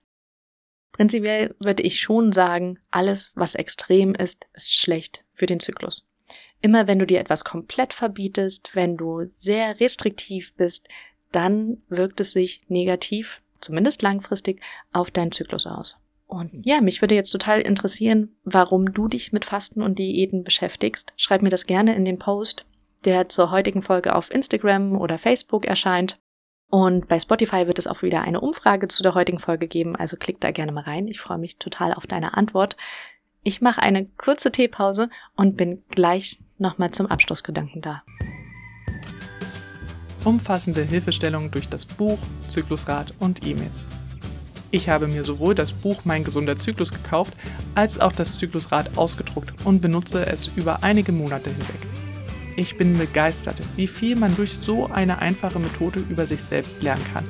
Prinzipiell 0.91 1.55
würde 1.61 1.85
ich 1.85 2.01
schon 2.01 2.33
sagen, 2.33 2.79
alles, 2.91 3.31
was 3.35 3.55
extrem 3.55 4.15
ist, 4.15 4.47
ist 4.53 4.75
schlecht 4.75 5.25
für 5.33 5.47
den 5.47 5.61
Zyklus. 5.61 6.05
Immer 6.63 6.87
wenn 6.87 7.01
du 7.01 7.07
dir 7.07 7.21
etwas 7.21 7.45
komplett 7.45 7.93
verbietest, 7.93 8.75
wenn 8.75 8.97
du 8.97 9.25
sehr 9.27 9.81
restriktiv 9.81 10.55
bist, 10.55 10.89
dann 11.33 11.83
wirkt 11.89 12.21
es 12.21 12.33
sich 12.33 12.63
negativ, 12.69 13.43
zumindest 13.61 14.01
langfristig, 14.03 14.63
auf 14.93 15.11
deinen 15.11 15.33
Zyklus 15.33 15.67
aus. 15.67 15.97
Und 16.27 16.65
ja, 16.65 16.81
mich 16.81 17.03
würde 17.03 17.15
jetzt 17.15 17.31
total 17.31 17.61
interessieren, 17.61 18.35
warum 18.45 18.93
du 18.93 19.07
dich 19.07 19.33
mit 19.33 19.45
Fasten 19.45 19.83
und 19.83 19.99
Diäten 19.99 20.45
beschäftigst. 20.45 21.13
Schreib 21.17 21.43
mir 21.43 21.51
das 21.51 21.67
gerne 21.67 21.95
in 21.95 22.05
den 22.05 22.19
Post, 22.19 22.65
der 23.05 23.29
zur 23.29 23.51
heutigen 23.51 23.83
Folge 23.83 24.15
auf 24.15 24.31
Instagram 24.31 24.99
oder 24.99 25.19
Facebook 25.19 25.67
erscheint. 25.67 26.19
Und 26.71 27.07
bei 27.07 27.21
Spotify 27.21 27.67
wird 27.67 27.79
es 27.79 27.87
auch 27.87 28.01
wieder 28.01 28.23
eine 28.23 28.41
Umfrage 28.41 28.89
zu 28.89 29.03
der 29.03 29.15
heutigen 29.15 29.41
Folge 29.41 29.69
geben, 29.69 29.95
also 29.95 30.17
klick 30.17 30.41
da 30.41 30.53
gerne 30.53 30.73
mal 30.73 30.85
rein. 30.85 31.07
Ich 31.07 31.21
freue 31.21 31.37
mich 31.37 31.59
total 31.59 31.93
auf 31.93 32.07
deine 32.07 32.35
Antwort. 32.35 32.77
Ich 33.45 33.61
mache 33.61 33.83
eine 33.83 34.07
kurze 34.07 34.53
Teepause 34.53 35.09
und 35.35 35.57
bin 35.57 35.83
gleich 35.89 36.39
nochmal 36.59 36.93
zum 36.93 37.07
Abschlussgedanken 37.07 37.83
da. 37.83 38.05
Umfassende 40.23 40.83
Hilfestellung 40.83 41.51
durch 41.51 41.69
das 41.69 41.85
Buch, 41.85 42.21
Zyklusrat 42.51 43.13
und 43.19 43.45
E-Mails. 43.45 43.83
Ich 44.71 44.89
habe 44.89 45.09
mir 45.09 45.25
sowohl 45.25 45.57
das 45.57 45.73
Buch 45.73 46.05
Mein 46.05 46.23
gesunder 46.23 46.57
Zyklus 46.57 46.93
gekauft, 46.93 47.35
als 47.75 47.99
auch 47.99 48.13
das 48.13 48.39
Zyklusrad 48.39 48.97
ausgedruckt 48.97 49.67
und 49.67 49.83
benutze 49.83 50.25
es 50.25 50.47
über 50.55 50.85
einige 50.85 51.11
Monate 51.11 51.51
hinweg. 51.51 51.81
Ich 52.55 52.77
bin 52.77 52.97
begeistert, 52.97 53.61
wie 53.75 53.89
viel 53.89 54.15
man 54.15 54.37
durch 54.37 54.53
so 54.53 54.87
eine 54.87 55.19
einfache 55.19 55.59
Methode 55.59 55.99
über 56.09 56.27
sich 56.27 56.45
selbst 56.45 56.81
lernen 56.81 57.05
kann 57.13 57.25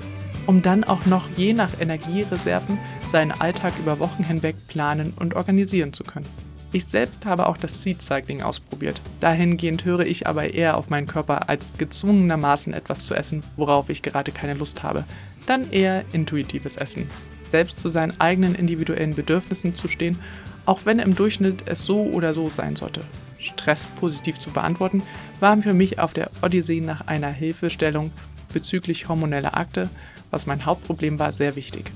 um 0.46 0.62
dann 0.62 0.84
auch 0.84 1.06
noch 1.06 1.28
je 1.36 1.52
nach 1.52 1.80
Energiereserven 1.80 2.78
seinen 3.10 3.32
Alltag 3.32 3.72
über 3.78 3.98
Wochen 3.98 4.24
hinweg 4.24 4.56
planen 4.68 5.12
und 5.18 5.34
organisieren 5.34 5.92
zu 5.92 6.04
können. 6.04 6.26
Ich 6.74 6.86
selbst 6.86 7.26
habe 7.26 7.46
auch 7.46 7.58
das 7.58 7.82
Seed 7.82 8.00
Cycling 8.00 8.40
ausprobiert. 8.40 9.00
Dahingehend 9.20 9.84
höre 9.84 10.06
ich 10.06 10.26
aber 10.26 10.54
eher 10.54 10.78
auf 10.78 10.88
meinen 10.88 11.06
Körper, 11.06 11.50
als 11.50 11.74
gezwungenermaßen 11.76 12.72
etwas 12.72 13.04
zu 13.04 13.14
essen, 13.14 13.42
worauf 13.56 13.90
ich 13.90 14.00
gerade 14.00 14.32
keine 14.32 14.54
Lust 14.54 14.82
habe. 14.82 15.04
Dann 15.46 15.70
eher 15.70 16.04
intuitives 16.12 16.76
Essen. 16.76 17.10
Selbst 17.50 17.78
zu 17.78 17.90
seinen 17.90 18.18
eigenen 18.20 18.54
individuellen 18.54 19.14
Bedürfnissen 19.14 19.76
zu 19.76 19.86
stehen, 19.86 20.18
auch 20.64 20.80
wenn 20.86 20.98
im 20.98 21.14
Durchschnitt 21.14 21.64
es 21.66 21.84
so 21.84 22.04
oder 22.04 22.32
so 22.32 22.48
sein 22.48 22.76
sollte. 22.76 23.02
Stress 23.38 23.86
positiv 24.00 24.38
zu 24.38 24.50
beantworten, 24.50 25.02
war 25.40 25.56
für 25.58 25.74
mich 25.74 25.98
auf 25.98 26.14
der 26.14 26.30
Odyssee 26.42 26.80
nach 26.80 27.06
einer 27.06 27.30
Hilfestellung 27.30 28.12
bezüglich 28.52 29.08
hormoneller 29.08 29.56
Akte 29.56 29.90
was 30.32 30.46
mein 30.46 30.64
Hauptproblem 30.66 31.20
war, 31.20 31.30
sehr 31.30 31.54
wichtig. 31.54 31.92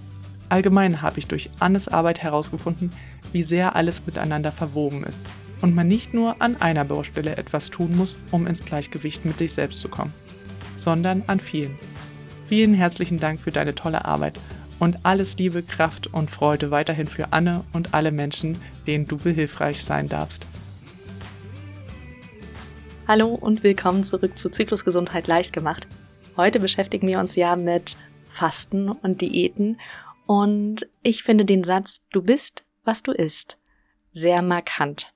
Allgemein 0.49 1.03
habe 1.03 1.19
ich 1.19 1.27
durch 1.27 1.51
Annes 1.59 1.89
Arbeit 1.89 2.23
herausgefunden, 2.23 2.93
wie 3.33 3.43
sehr 3.43 3.75
alles 3.75 4.07
miteinander 4.07 4.53
verwoben 4.53 5.03
ist 5.03 5.23
und 5.61 5.75
man 5.75 5.89
nicht 5.89 6.15
nur 6.15 6.41
an 6.41 6.61
einer 6.61 6.85
Baustelle 6.85 7.37
etwas 7.37 7.71
tun 7.71 7.97
muss, 7.97 8.15
um 8.31 8.47
ins 8.47 8.65
Gleichgewicht 8.65 9.25
mit 9.25 9.39
sich 9.39 9.55
selbst 9.55 9.81
zu 9.81 9.89
kommen, 9.89 10.13
sondern 10.79 11.25
an 11.27 11.41
vielen. 11.41 11.77
Vielen 12.47 12.75
herzlichen 12.75 13.19
Dank 13.19 13.41
für 13.41 13.51
deine 13.51 13.75
tolle 13.75 14.05
Arbeit 14.05 14.39
und 14.79 14.99
alles 15.03 15.37
Liebe, 15.39 15.63
Kraft 15.63 16.09
und 16.09 16.31
Freude 16.31 16.71
weiterhin 16.71 17.07
für 17.07 17.33
Anne 17.33 17.65
und 17.73 17.95
alle 17.95 18.13
Menschen, 18.13 18.61
denen 18.87 19.09
du 19.09 19.17
behilfreich 19.17 19.83
sein 19.83 20.09
darfst. 20.09 20.47
Hallo 23.09 23.29
und 23.29 23.65
willkommen 23.65 24.05
zurück 24.05 24.37
zu 24.37 24.51
Zyklusgesundheit 24.51 25.27
leicht 25.27 25.53
gemacht. 25.53 25.89
Heute 26.37 26.61
beschäftigen 26.61 27.09
wir 27.09 27.19
uns 27.19 27.35
ja 27.35 27.57
mit 27.57 27.97
Fasten 28.25 28.91
und 28.91 29.23
Diäten 29.23 29.81
und 30.27 30.87
ich 31.03 31.23
finde 31.23 31.47
den 31.47 31.65
Satz, 31.65 32.05
du 32.13 32.21
bist, 32.21 32.67
was 32.85 33.03
du 33.03 33.13
isst, 33.13 33.59
sehr 34.11 34.43
markant. 34.43 35.15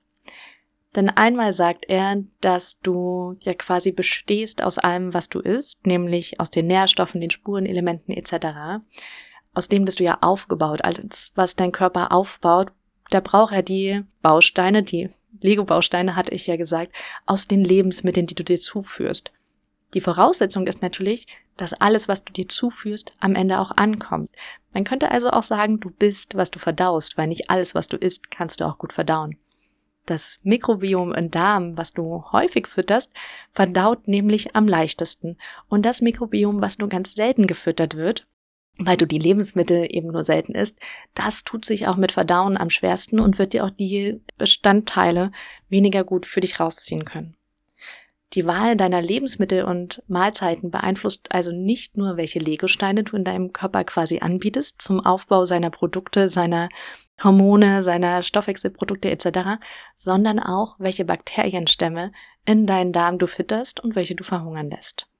Denn 0.95 1.09
einmal 1.09 1.53
sagt 1.53 1.85
er, 1.87 2.23
dass 2.41 2.79
du 2.79 3.37
ja 3.41 3.53
quasi 3.53 3.91
bestehst 3.91 4.63
aus 4.63 4.79
allem, 4.79 5.13
was 5.13 5.29
du 5.29 5.39
isst, 5.39 5.85
nämlich 5.85 6.39
aus 6.39 6.49
den 6.49 6.65
Nährstoffen, 6.65 7.21
den 7.21 7.29
Spurenelementen 7.29 8.15
etc. 8.15 8.81
Aus 9.53 9.69
dem 9.69 9.85
bist 9.85 9.99
du 9.99 10.03
ja 10.03 10.17
aufgebaut. 10.21 10.83
Alles, 10.83 11.33
was 11.35 11.55
dein 11.55 11.71
Körper 11.71 12.11
aufbaut, 12.11 12.71
da 13.11 13.19
braucht 13.19 13.53
er 13.53 13.61
die 13.61 14.03
Bausteine, 14.23 14.81
die 14.81 15.09
Lego-Bausteine, 15.39 16.15
hatte 16.15 16.33
ich 16.33 16.47
ja 16.47 16.55
gesagt, 16.55 16.93
aus 17.27 17.47
den 17.47 17.63
Lebensmitteln, 17.63 18.25
die 18.25 18.35
du 18.35 18.43
dir 18.43 18.59
zuführst. 18.59 19.31
Die 19.93 20.01
Voraussetzung 20.01 20.67
ist 20.67 20.81
natürlich, 20.81 21.27
dass 21.57 21.73
alles, 21.73 22.07
was 22.07 22.23
du 22.23 22.31
dir 22.31 22.47
zuführst, 22.47 23.11
am 23.19 23.35
Ende 23.35 23.59
auch 23.59 23.71
ankommt. 23.71 24.29
Man 24.73 24.85
könnte 24.85 25.11
also 25.11 25.31
auch 25.31 25.43
sagen, 25.43 25.79
du 25.79 25.89
bist, 25.89 26.35
was 26.35 26.49
du 26.49 26.59
verdaust, 26.59 27.17
weil 27.17 27.27
nicht 27.27 27.49
alles, 27.49 27.75
was 27.75 27.87
du 27.87 27.97
isst, 27.97 28.31
kannst 28.31 28.61
du 28.61 28.65
auch 28.65 28.77
gut 28.77 28.93
verdauen. 28.93 29.37
Das 30.05 30.39
Mikrobiom 30.43 31.13
im 31.13 31.29
Darm, 31.29 31.77
was 31.77 31.93
du 31.93 32.23
häufig 32.31 32.67
fütterst, 32.67 33.11
verdaut 33.51 34.07
nämlich 34.07 34.55
am 34.55 34.67
leichtesten. 34.67 35.37
Und 35.67 35.85
das 35.85 36.01
Mikrobiom, 36.01 36.61
was 36.61 36.79
nur 36.79 36.89
ganz 36.89 37.13
selten 37.13 37.45
gefüttert 37.45 37.95
wird, 37.95 38.27
weil 38.77 38.97
du 38.97 39.05
die 39.05 39.19
Lebensmittel 39.19 39.87
eben 39.89 40.11
nur 40.11 40.23
selten 40.23 40.55
isst, 40.55 40.79
das 41.13 41.43
tut 41.43 41.65
sich 41.65 41.87
auch 41.87 41.97
mit 41.97 42.13
Verdauen 42.13 42.57
am 42.57 42.69
schwersten 42.69 43.19
und 43.19 43.37
wird 43.37 43.53
dir 43.53 43.65
auch 43.65 43.69
die 43.69 44.21
Bestandteile 44.37 45.31
weniger 45.69 46.03
gut 46.03 46.25
für 46.25 46.41
dich 46.41 46.59
rausziehen 46.59 47.05
können. 47.05 47.35
Die 48.33 48.45
Wahl 48.45 48.77
deiner 48.77 49.01
Lebensmittel 49.01 49.65
und 49.65 50.01
Mahlzeiten 50.07 50.71
beeinflusst 50.71 51.27
also 51.31 51.51
nicht 51.51 51.97
nur, 51.97 52.15
welche 52.15 52.39
Legosteine 52.39 53.03
du 53.03 53.17
in 53.17 53.25
deinem 53.25 53.51
Körper 53.51 53.83
quasi 53.83 54.19
anbietest 54.19 54.81
zum 54.81 55.05
Aufbau 55.05 55.43
seiner 55.43 55.69
Produkte, 55.69 56.29
seiner 56.29 56.69
Hormone, 57.21 57.83
seiner 57.83 58.23
Stoffwechselprodukte 58.23 59.11
etc., 59.11 59.59
sondern 59.95 60.39
auch, 60.39 60.75
welche 60.79 61.03
Bakterienstämme 61.03 62.13
in 62.45 62.65
deinen 62.65 62.93
Darm 62.93 63.19
du 63.19 63.27
fütterst 63.27 63.81
und 63.81 63.95
welche 63.95 64.15
du 64.15 64.23
verhungern 64.23 64.69
lässt. 64.69 65.10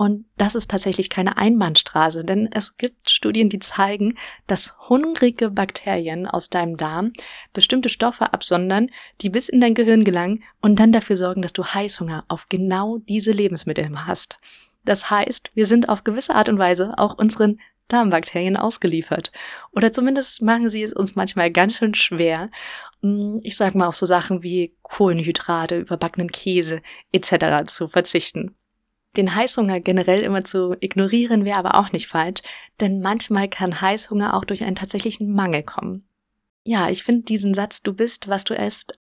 Und 0.00 0.24
das 0.38 0.54
ist 0.54 0.70
tatsächlich 0.70 1.10
keine 1.10 1.36
Einbahnstraße, 1.36 2.24
denn 2.24 2.48
es 2.54 2.78
gibt 2.78 3.10
Studien, 3.10 3.50
die 3.50 3.58
zeigen, 3.58 4.14
dass 4.46 4.74
hungrige 4.88 5.50
Bakterien 5.50 6.26
aus 6.26 6.48
deinem 6.48 6.78
Darm 6.78 7.12
bestimmte 7.52 7.90
Stoffe 7.90 8.32
absondern, 8.32 8.86
die 9.20 9.28
bis 9.28 9.50
in 9.50 9.60
dein 9.60 9.74
Gehirn 9.74 10.02
gelangen 10.02 10.42
und 10.62 10.80
dann 10.80 10.90
dafür 10.90 11.18
sorgen, 11.18 11.42
dass 11.42 11.52
du 11.52 11.64
Heißhunger 11.64 12.24
auf 12.28 12.46
genau 12.48 12.96
diese 12.96 13.32
Lebensmittel 13.32 13.90
hast. 14.06 14.38
Das 14.86 15.10
heißt, 15.10 15.50
wir 15.52 15.66
sind 15.66 15.90
auf 15.90 16.02
gewisse 16.02 16.34
Art 16.34 16.48
und 16.48 16.58
Weise 16.58 16.92
auch 16.96 17.18
unseren 17.18 17.60
Darmbakterien 17.88 18.56
ausgeliefert. 18.56 19.32
Oder 19.70 19.92
zumindest 19.92 20.40
machen 20.40 20.70
sie 20.70 20.82
es 20.82 20.94
uns 20.94 21.14
manchmal 21.14 21.50
ganz 21.50 21.74
schön 21.74 21.92
schwer. 21.92 22.48
Hm, 23.02 23.38
ich 23.42 23.54
sag 23.54 23.74
mal 23.74 23.88
auf 23.88 23.96
so 23.96 24.06
Sachen 24.06 24.42
wie 24.42 24.74
Kohlenhydrate, 24.80 25.76
überbackenen 25.76 26.30
Käse 26.32 26.80
etc. 27.12 27.70
zu 27.70 27.86
verzichten. 27.86 28.56
Den 29.16 29.34
Heißhunger 29.34 29.80
generell 29.80 30.20
immer 30.20 30.44
zu 30.44 30.76
ignorieren 30.80 31.44
wäre 31.44 31.58
aber 31.58 31.76
auch 31.76 31.92
nicht 31.92 32.06
falsch, 32.06 32.42
denn 32.80 33.00
manchmal 33.00 33.48
kann 33.48 33.80
Heißhunger 33.80 34.34
auch 34.34 34.44
durch 34.44 34.62
einen 34.62 34.76
tatsächlichen 34.76 35.32
Mangel 35.32 35.62
kommen. 35.62 36.06
Ja, 36.64 36.90
ich 36.90 37.02
finde 37.02 37.22
diesen 37.22 37.54
Satz, 37.54 37.82
du 37.82 37.92
bist, 37.92 38.28
was 38.28 38.44
du 38.44 38.54
isst, 38.54 38.98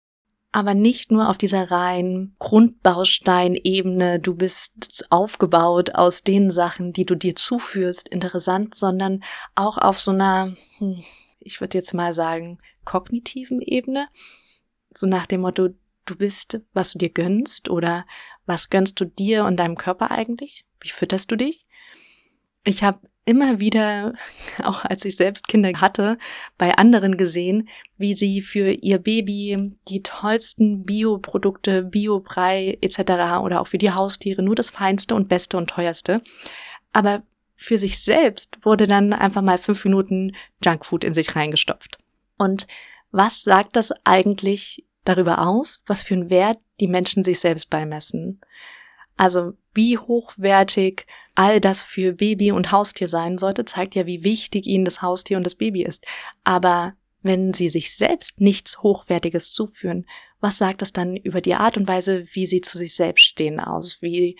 aber 0.51 0.73
nicht 0.73 1.11
nur 1.11 1.29
auf 1.29 1.37
dieser 1.37 1.69
reinen 1.71 2.35
Grundbausteinebene, 2.39 4.19
du 4.19 4.33
bist 4.33 5.05
aufgebaut 5.09 5.95
aus 5.95 6.23
den 6.23 6.49
Sachen, 6.49 6.93
die 6.93 7.05
du 7.05 7.15
dir 7.15 7.35
zuführst, 7.35 8.07
interessant, 8.07 8.75
sondern 8.75 9.23
auch 9.55 9.77
auf 9.77 9.99
so 9.99 10.11
einer, 10.11 10.53
hm, 10.77 11.03
ich 11.39 11.59
würde 11.59 11.77
jetzt 11.77 11.93
mal 11.93 12.13
sagen, 12.13 12.59
kognitiven 12.85 13.59
Ebene. 13.61 14.07
So 14.95 15.05
nach 15.05 15.27
dem 15.27 15.41
Motto, 15.41 15.69
du 16.09 16.15
bist, 16.15 16.61
was 16.73 16.93
du 16.93 16.99
dir 16.99 17.09
gönnst 17.09 17.69
oder 17.69 18.05
was 18.45 18.69
gönnst 18.69 18.99
du 18.99 19.05
dir 19.05 19.45
und 19.45 19.57
deinem 19.57 19.75
Körper 19.75 20.11
eigentlich? 20.11 20.65
Wie 20.79 20.89
fütterst 20.89 21.31
du 21.31 21.35
dich? 21.35 21.67
Ich 22.63 22.83
habe 22.83 22.99
immer 23.25 23.59
wieder, 23.59 24.13
auch 24.63 24.83
als 24.85 25.05
ich 25.05 25.15
selbst 25.15 25.47
Kinder 25.47 25.71
hatte, 25.79 26.17
bei 26.57 26.73
anderen 26.75 27.17
gesehen, 27.17 27.69
wie 27.97 28.15
sie 28.15 28.41
für 28.41 28.71
ihr 28.71 28.97
Baby 28.97 29.75
die 29.89 30.01
tollsten 30.01 30.83
Bioprodukte, 30.85 31.83
Biobrei 31.83 32.77
etc. 32.81 33.41
oder 33.43 33.61
auch 33.61 33.67
für 33.67 33.77
die 33.77 33.91
Haustiere 33.91 34.41
nur 34.41 34.55
das 34.55 34.69
Feinste 34.69 35.13
und 35.13 35.27
Beste 35.27 35.57
und 35.57 35.69
Teuerste. 35.69 36.21
Aber 36.93 37.23
für 37.55 37.77
sich 37.77 37.99
selbst 37.99 38.59
wurde 38.63 38.87
dann 38.87 39.13
einfach 39.13 39.41
mal 39.41 39.57
fünf 39.57 39.83
Minuten 39.83 40.33
Junkfood 40.63 41.03
in 41.03 41.13
sich 41.13 41.35
reingestopft. 41.35 41.97
Und 42.37 42.67
was 43.11 43.43
sagt 43.43 43.75
das 43.75 43.91
eigentlich 44.05 44.85
darüber 45.07 45.47
aus, 45.47 45.79
was 45.85 46.03
für 46.03 46.15
einen 46.15 46.29
Wert 46.29 46.57
die 46.79 46.87
Menschen 46.87 47.23
sich 47.23 47.39
selbst 47.39 47.69
beimessen. 47.69 48.41
Also 49.15 49.53
wie 49.73 49.97
hochwertig 49.97 51.05
all 51.35 51.59
das 51.59 51.83
für 51.83 52.13
Baby 52.13 52.51
und 52.51 52.71
Haustier 52.71 53.07
sein 53.07 53.37
sollte, 53.37 53.65
zeigt 53.65 53.95
ja, 53.95 54.05
wie 54.05 54.23
wichtig 54.23 54.67
ihnen 54.67 54.85
das 54.85 55.01
Haustier 55.01 55.37
und 55.37 55.43
das 55.43 55.55
Baby 55.55 55.83
ist. 55.83 56.05
Aber 56.43 56.93
wenn 57.23 57.53
sie 57.53 57.69
sich 57.69 57.95
selbst 57.95 58.41
nichts 58.41 58.81
Hochwertiges 58.81 59.51
zuführen, 59.53 60.05
was 60.39 60.57
sagt 60.57 60.81
das 60.81 60.93
dann 60.93 61.15
über 61.15 61.41
die 61.41 61.55
Art 61.55 61.77
und 61.77 61.87
Weise, 61.87 62.25
wie 62.31 62.45
sie 62.45 62.61
zu 62.61 62.77
sich 62.77 62.95
selbst 62.95 63.23
stehen 63.23 63.59
aus, 63.59 64.01
wie 64.01 64.37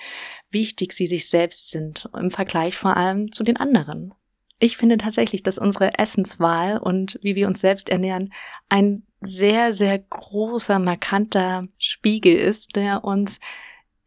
wichtig 0.52 0.94
sie 0.94 1.08
sich 1.08 1.30
selbst 1.30 1.72
sind, 1.72 2.10
im 2.18 2.32
Vergleich 2.32 2.78
vor 2.78 2.96
allem 2.96 3.32
zu 3.32 3.44
den 3.44 3.58
anderen? 3.58 4.14
Ich 4.60 4.78
finde 4.78 4.98
tatsächlich, 4.98 5.44
dass 5.44 5.60
unsere 5.60 6.00
Essenswahl 6.00 6.80
und 6.80 7.20
wie 7.22 7.36
wir 7.36 7.48
uns 7.48 7.62
selbst 7.62 7.90
ernähren 7.90 8.34
ein 8.70 9.04
sehr, 9.22 9.74
sehr 9.74 10.00
großer, 10.00 10.80
markanter 10.80 11.64
Spiegel 11.78 12.36
ist, 12.36 12.76
der 12.76 13.04
uns 13.04 13.40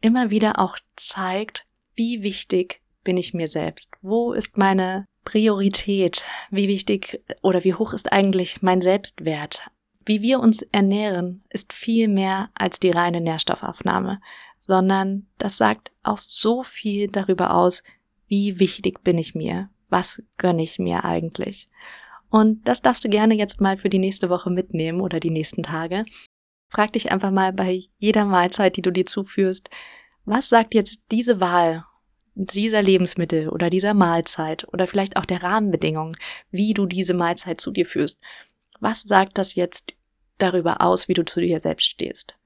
immer 0.01 0.31
wieder 0.31 0.59
auch 0.59 0.77
zeigt, 0.95 1.67
wie 1.95 2.23
wichtig 2.23 2.81
bin 3.03 3.17
ich 3.17 3.33
mir 3.33 3.47
selbst? 3.47 3.91
Wo 4.01 4.33
ist 4.33 4.57
meine 4.57 5.05
Priorität? 5.23 6.23
Wie 6.49 6.67
wichtig 6.67 7.21
oder 7.41 7.63
wie 7.63 7.73
hoch 7.73 7.93
ist 7.93 8.11
eigentlich 8.11 8.61
mein 8.61 8.81
Selbstwert? 8.81 9.69
Wie 10.05 10.21
wir 10.21 10.39
uns 10.39 10.63
ernähren, 10.63 11.43
ist 11.49 11.73
viel 11.73 12.07
mehr 12.07 12.49
als 12.55 12.79
die 12.79 12.89
reine 12.89 13.21
Nährstoffaufnahme, 13.21 14.19
sondern 14.57 15.27
das 15.37 15.57
sagt 15.57 15.91
auch 16.03 16.17
so 16.17 16.63
viel 16.63 17.07
darüber 17.07 17.53
aus, 17.55 17.83
wie 18.27 18.59
wichtig 18.59 19.03
bin 19.03 19.17
ich 19.17 19.35
mir? 19.35 19.69
Was 19.91 20.23
gönne 20.37 20.63
ich 20.63 20.79
mir 20.79 21.03
eigentlich? 21.03 21.69
Und 22.29 22.65
das 22.67 22.81
darfst 22.81 23.03
du 23.03 23.09
gerne 23.09 23.35
jetzt 23.35 23.59
mal 23.59 23.75
für 23.75 23.89
die 23.89 23.99
nächste 23.99 24.29
Woche 24.29 24.49
mitnehmen 24.49 25.01
oder 25.01 25.19
die 25.19 25.29
nächsten 25.29 25.63
Tage. 25.63 26.05
Frag 26.69 26.93
dich 26.93 27.11
einfach 27.11 27.29
mal 27.29 27.51
bei 27.51 27.81
jeder 27.99 28.23
Mahlzeit, 28.23 28.77
die 28.77 28.81
du 28.81 28.91
dir 28.91 29.05
zuführst, 29.05 29.69
was 30.23 30.47
sagt 30.47 30.73
jetzt 30.73 31.01
diese 31.11 31.41
Wahl 31.41 31.85
dieser 32.35 32.81
Lebensmittel 32.81 33.49
oder 33.49 33.69
dieser 33.69 33.93
Mahlzeit 33.93 34.65
oder 34.71 34.87
vielleicht 34.87 35.17
auch 35.17 35.25
der 35.25 35.43
Rahmenbedingungen, 35.43 36.15
wie 36.49 36.73
du 36.73 36.85
diese 36.85 37.13
Mahlzeit 37.13 37.59
zu 37.59 37.71
dir 37.71 37.85
führst? 37.85 38.17
Was 38.79 39.01
sagt 39.01 39.37
das 39.37 39.55
jetzt 39.55 39.93
darüber 40.37 40.81
aus, 40.81 41.09
wie 41.09 41.13
du 41.13 41.25
zu 41.25 41.41
dir 41.41 41.59
selbst 41.59 41.87
stehst? 41.87 42.37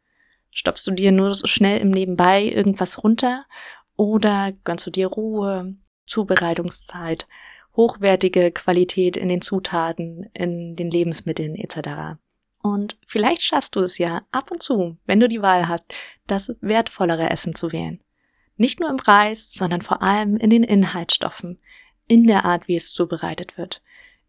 Stopfst 0.49 0.87
du 0.87 0.91
dir 0.91 1.11
nur 1.11 1.35
so 1.35 1.45
schnell 1.45 1.79
im 1.79 1.91
Nebenbei 1.91 2.45
irgendwas 2.45 3.03
runter 3.03 3.45
oder 3.95 4.53
gönnst 4.63 4.87
du 4.87 4.89
dir 4.89 5.07
Ruhe, 5.07 5.75
Zubereitungszeit, 6.05 7.27
hochwertige 7.75 8.51
Qualität 8.51 9.17
in 9.17 9.27
den 9.27 9.41
Zutaten, 9.41 10.29
in 10.33 10.75
den 10.75 10.89
Lebensmitteln 10.89 11.55
etc. 11.55 12.19
Und 12.61 12.97
vielleicht 13.05 13.41
schaffst 13.41 13.75
du 13.75 13.81
es 13.81 13.97
ja 13.97 14.21
ab 14.31 14.49
und 14.51 14.63
zu, 14.63 14.97
wenn 15.05 15.19
du 15.19 15.27
die 15.27 15.41
Wahl 15.41 15.67
hast, 15.67 15.93
das 16.27 16.55
wertvollere 16.61 17.29
Essen 17.29 17.53
zu 17.55 17.71
wählen. 17.71 18.01
Nicht 18.57 18.79
nur 18.79 18.89
im 18.89 18.97
Preis, 18.97 19.51
sondern 19.51 19.81
vor 19.81 20.01
allem 20.01 20.37
in 20.37 20.49
den 20.49 20.63
Inhaltsstoffen, 20.63 21.59
in 22.07 22.25
der 22.25 22.45
Art, 22.45 22.67
wie 22.67 22.75
es 22.75 22.91
zubereitet 22.91 23.57
wird, 23.57 23.81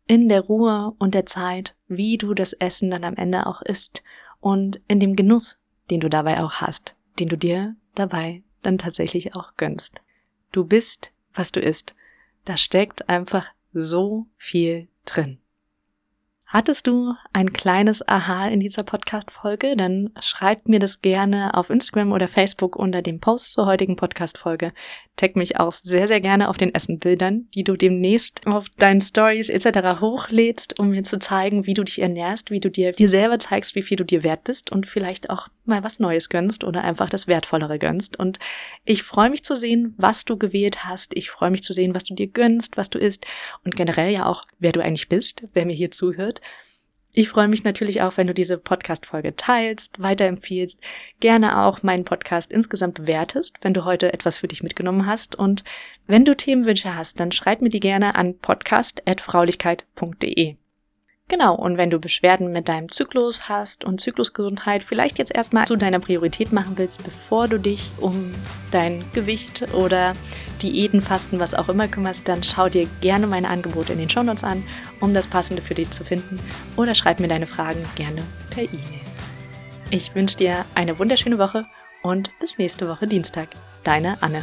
in 0.06 0.28
der 0.28 0.42
Ruhe 0.42 0.94
und 0.98 1.14
der 1.14 1.26
Zeit, 1.26 1.76
wie 1.88 2.18
du 2.18 2.34
das 2.34 2.52
Essen 2.52 2.90
dann 2.90 3.04
am 3.04 3.16
Ende 3.16 3.46
auch 3.46 3.62
isst 3.62 4.02
und 4.40 4.80
in 4.88 5.00
dem 5.00 5.16
Genuss, 5.16 5.58
den 5.90 6.00
du 6.00 6.08
dabei 6.08 6.42
auch 6.42 6.54
hast, 6.54 6.94
den 7.18 7.28
du 7.28 7.36
dir 7.36 7.76
dabei 7.94 8.42
dann 8.62 8.78
tatsächlich 8.78 9.34
auch 9.34 9.54
gönnst. 9.56 10.02
Du 10.52 10.64
bist, 10.64 11.12
was 11.36 11.52
du 11.52 11.60
isst 11.60 11.94
da 12.46 12.56
steckt 12.56 13.08
einfach 13.08 13.48
so 13.72 14.26
viel 14.38 14.88
drin. 15.04 15.38
Hattest 16.56 16.86
du 16.86 17.12
ein 17.34 17.52
kleines 17.52 18.08
Aha 18.08 18.48
in 18.48 18.60
dieser 18.60 18.82
Podcast-Folge? 18.82 19.76
Dann 19.76 20.08
schreib 20.20 20.68
mir 20.68 20.78
das 20.78 21.02
gerne 21.02 21.52
auf 21.52 21.68
Instagram 21.68 22.12
oder 22.12 22.28
Facebook 22.28 22.76
unter 22.76 23.02
dem 23.02 23.20
Post 23.20 23.52
zur 23.52 23.66
heutigen 23.66 23.96
Podcast-Folge. 23.96 24.72
Tag 25.16 25.34
mich 25.34 25.58
auch 25.58 25.72
sehr, 25.72 26.08
sehr 26.08 26.20
gerne 26.20 26.48
auf 26.48 26.58
den 26.58 26.74
Essenbildern, 26.74 27.48
die 27.54 27.64
du 27.64 27.76
demnächst 27.76 28.46
auf 28.46 28.68
deinen 28.70 29.00
Stories 29.00 29.48
etc. 29.48 30.00
hochlädst, 30.00 30.78
um 30.78 30.90
mir 30.90 31.04
zu 31.04 31.18
zeigen, 31.18 31.66
wie 31.66 31.74
du 31.74 31.84
dich 31.84 32.00
ernährst, 32.00 32.50
wie 32.50 32.60
du 32.60 32.70
dir, 32.70 32.92
dir 32.92 33.08
selber 33.08 33.38
zeigst, 33.38 33.74
wie 33.74 33.82
viel 33.82 33.96
du 33.96 34.04
dir 34.04 34.22
wert 34.22 34.44
bist 34.44 34.72
und 34.72 34.86
vielleicht 34.86 35.30
auch 35.30 35.48
mal 35.64 35.82
was 35.82 36.00
Neues 36.00 36.28
gönnst 36.28 36.64
oder 36.64 36.84
einfach 36.84 37.08
das 37.08 37.26
Wertvollere 37.26 37.78
gönnst. 37.78 38.18
Und 38.18 38.38
ich 38.84 39.02
freue 39.02 39.30
mich 39.30 39.42
zu 39.42 39.56
sehen, 39.56 39.94
was 39.96 40.26
du 40.26 40.36
gewählt 40.36 40.84
hast. 40.84 41.16
Ich 41.16 41.30
freue 41.30 41.50
mich 41.50 41.62
zu 41.62 41.72
sehen, 41.72 41.94
was 41.94 42.04
du 42.04 42.14
dir 42.14 42.28
gönnst, 42.28 42.76
was 42.76 42.90
du 42.90 42.98
isst 42.98 43.26
und 43.64 43.74
generell 43.74 44.10
ja 44.10 44.26
auch, 44.26 44.44
wer 44.58 44.72
du 44.72 44.82
eigentlich 44.82 45.08
bist, 45.08 45.44
wer 45.54 45.64
mir 45.64 45.74
hier 45.74 45.90
zuhört. 45.90 46.40
Ich 47.18 47.30
freue 47.30 47.48
mich 47.48 47.64
natürlich 47.64 48.02
auch, 48.02 48.18
wenn 48.18 48.26
du 48.26 48.34
diese 48.34 48.58
Podcast-Folge 48.58 49.36
teilst, 49.36 49.98
weiterempfiehlst, 49.98 50.78
gerne 51.18 51.64
auch 51.64 51.82
meinen 51.82 52.04
Podcast 52.04 52.52
insgesamt 52.52 52.96
bewertest, 52.96 53.56
wenn 53.62 53.72
du 53.72 53.86
heute 53.86 54.12
etwas 54.12 54.36
für 54.36 54.48
dich 54.48 54.62
mitgenommen 54.62 55.06
hast. 55.06 55.34
Und 55.34 55.64
wenn 56.06 56.26
du 56.26 56.36
Themenwünsche 56.36 56.94
hast, 56.94 57.18
dann 57.18 57.32
schreib 57.32 57.62
mir 57.62 57.70
die 57.70 57.80
gerne 57.80 58.16
an 58.16 58.38
podcast.fraulichkeit.de. 58.38 60.56
Genau, 61.28 61.56
und 61.56 61.76
wenn 61.76 61.90
du 61.90 61.98
Beschwerden 61.98 62.52
mit 62.52 62.68
deinem 62.68 62.90
Zyklus 62.90 63.48
hast 63.48 63.84
und 63.84 64.00
Zyklusgesundheit 64.00 64.84
vielleicht 64.84 65.18
jetzt 65.18 65.34
erstmal 65.34 65.66
zu 65.66 65.74
deiner 65.74 65.98
Priorität 65.98 66.52
machen 66.52 66.74
willst, 66.76 67.02
bevor 67.02 67.48
du 67.48 67.58
dich 67.58 67.90
um 67.98 68.32
dein 68.70 69.04
Gewicht 69.12 69.74
oder 69.74 70.12
Diäten, 70.62 71.00
Fasten, 71.00 71.40
was 71.40 71.54
auch 71.54 71.68
immer 71.68 71.88
kümmerst, 71.88 72.28
dann 72.28 72.44
schau 72.44 72.68
dir 72.68 72.86
gerne 73.00 73.26
meine 73.26 73.48
Angebote 73.48 73.92
in 73.92 73.98
den 73.98 74.08
Shownotes 74.08 74.44
an, 74.44 74.62
um 75.00 75.14
das 75.14 75.26
Passende 75.26 75.62
für 75.62 75.74
dich 75.74 75.90
zu 75.90 76.04
finden 76.04 76.38
oder 76.76 76.94
schreib 76.94 77.18
mir 77.18 77.28
deine 77.28 77.48
Fragen 77.48 77.84
gerne 77.96 78.22
per 78.50 78.62
E-Mail. 78.62 79.00
Ich 79.90 80.14
wünsche 80.14 80.36
dir 80.36 80.64
eine 80.76 80.98
wunderschöne 81.00 81.38
Woche 81.38 81.66
und 82.02 82.30
bis 82.38 82.58
nächste 82.58 82.88
Woche 82.88 83.08
Dienstag. 83.08 83.48
Deine 83.82 84.16
Anne. 84.20 84.42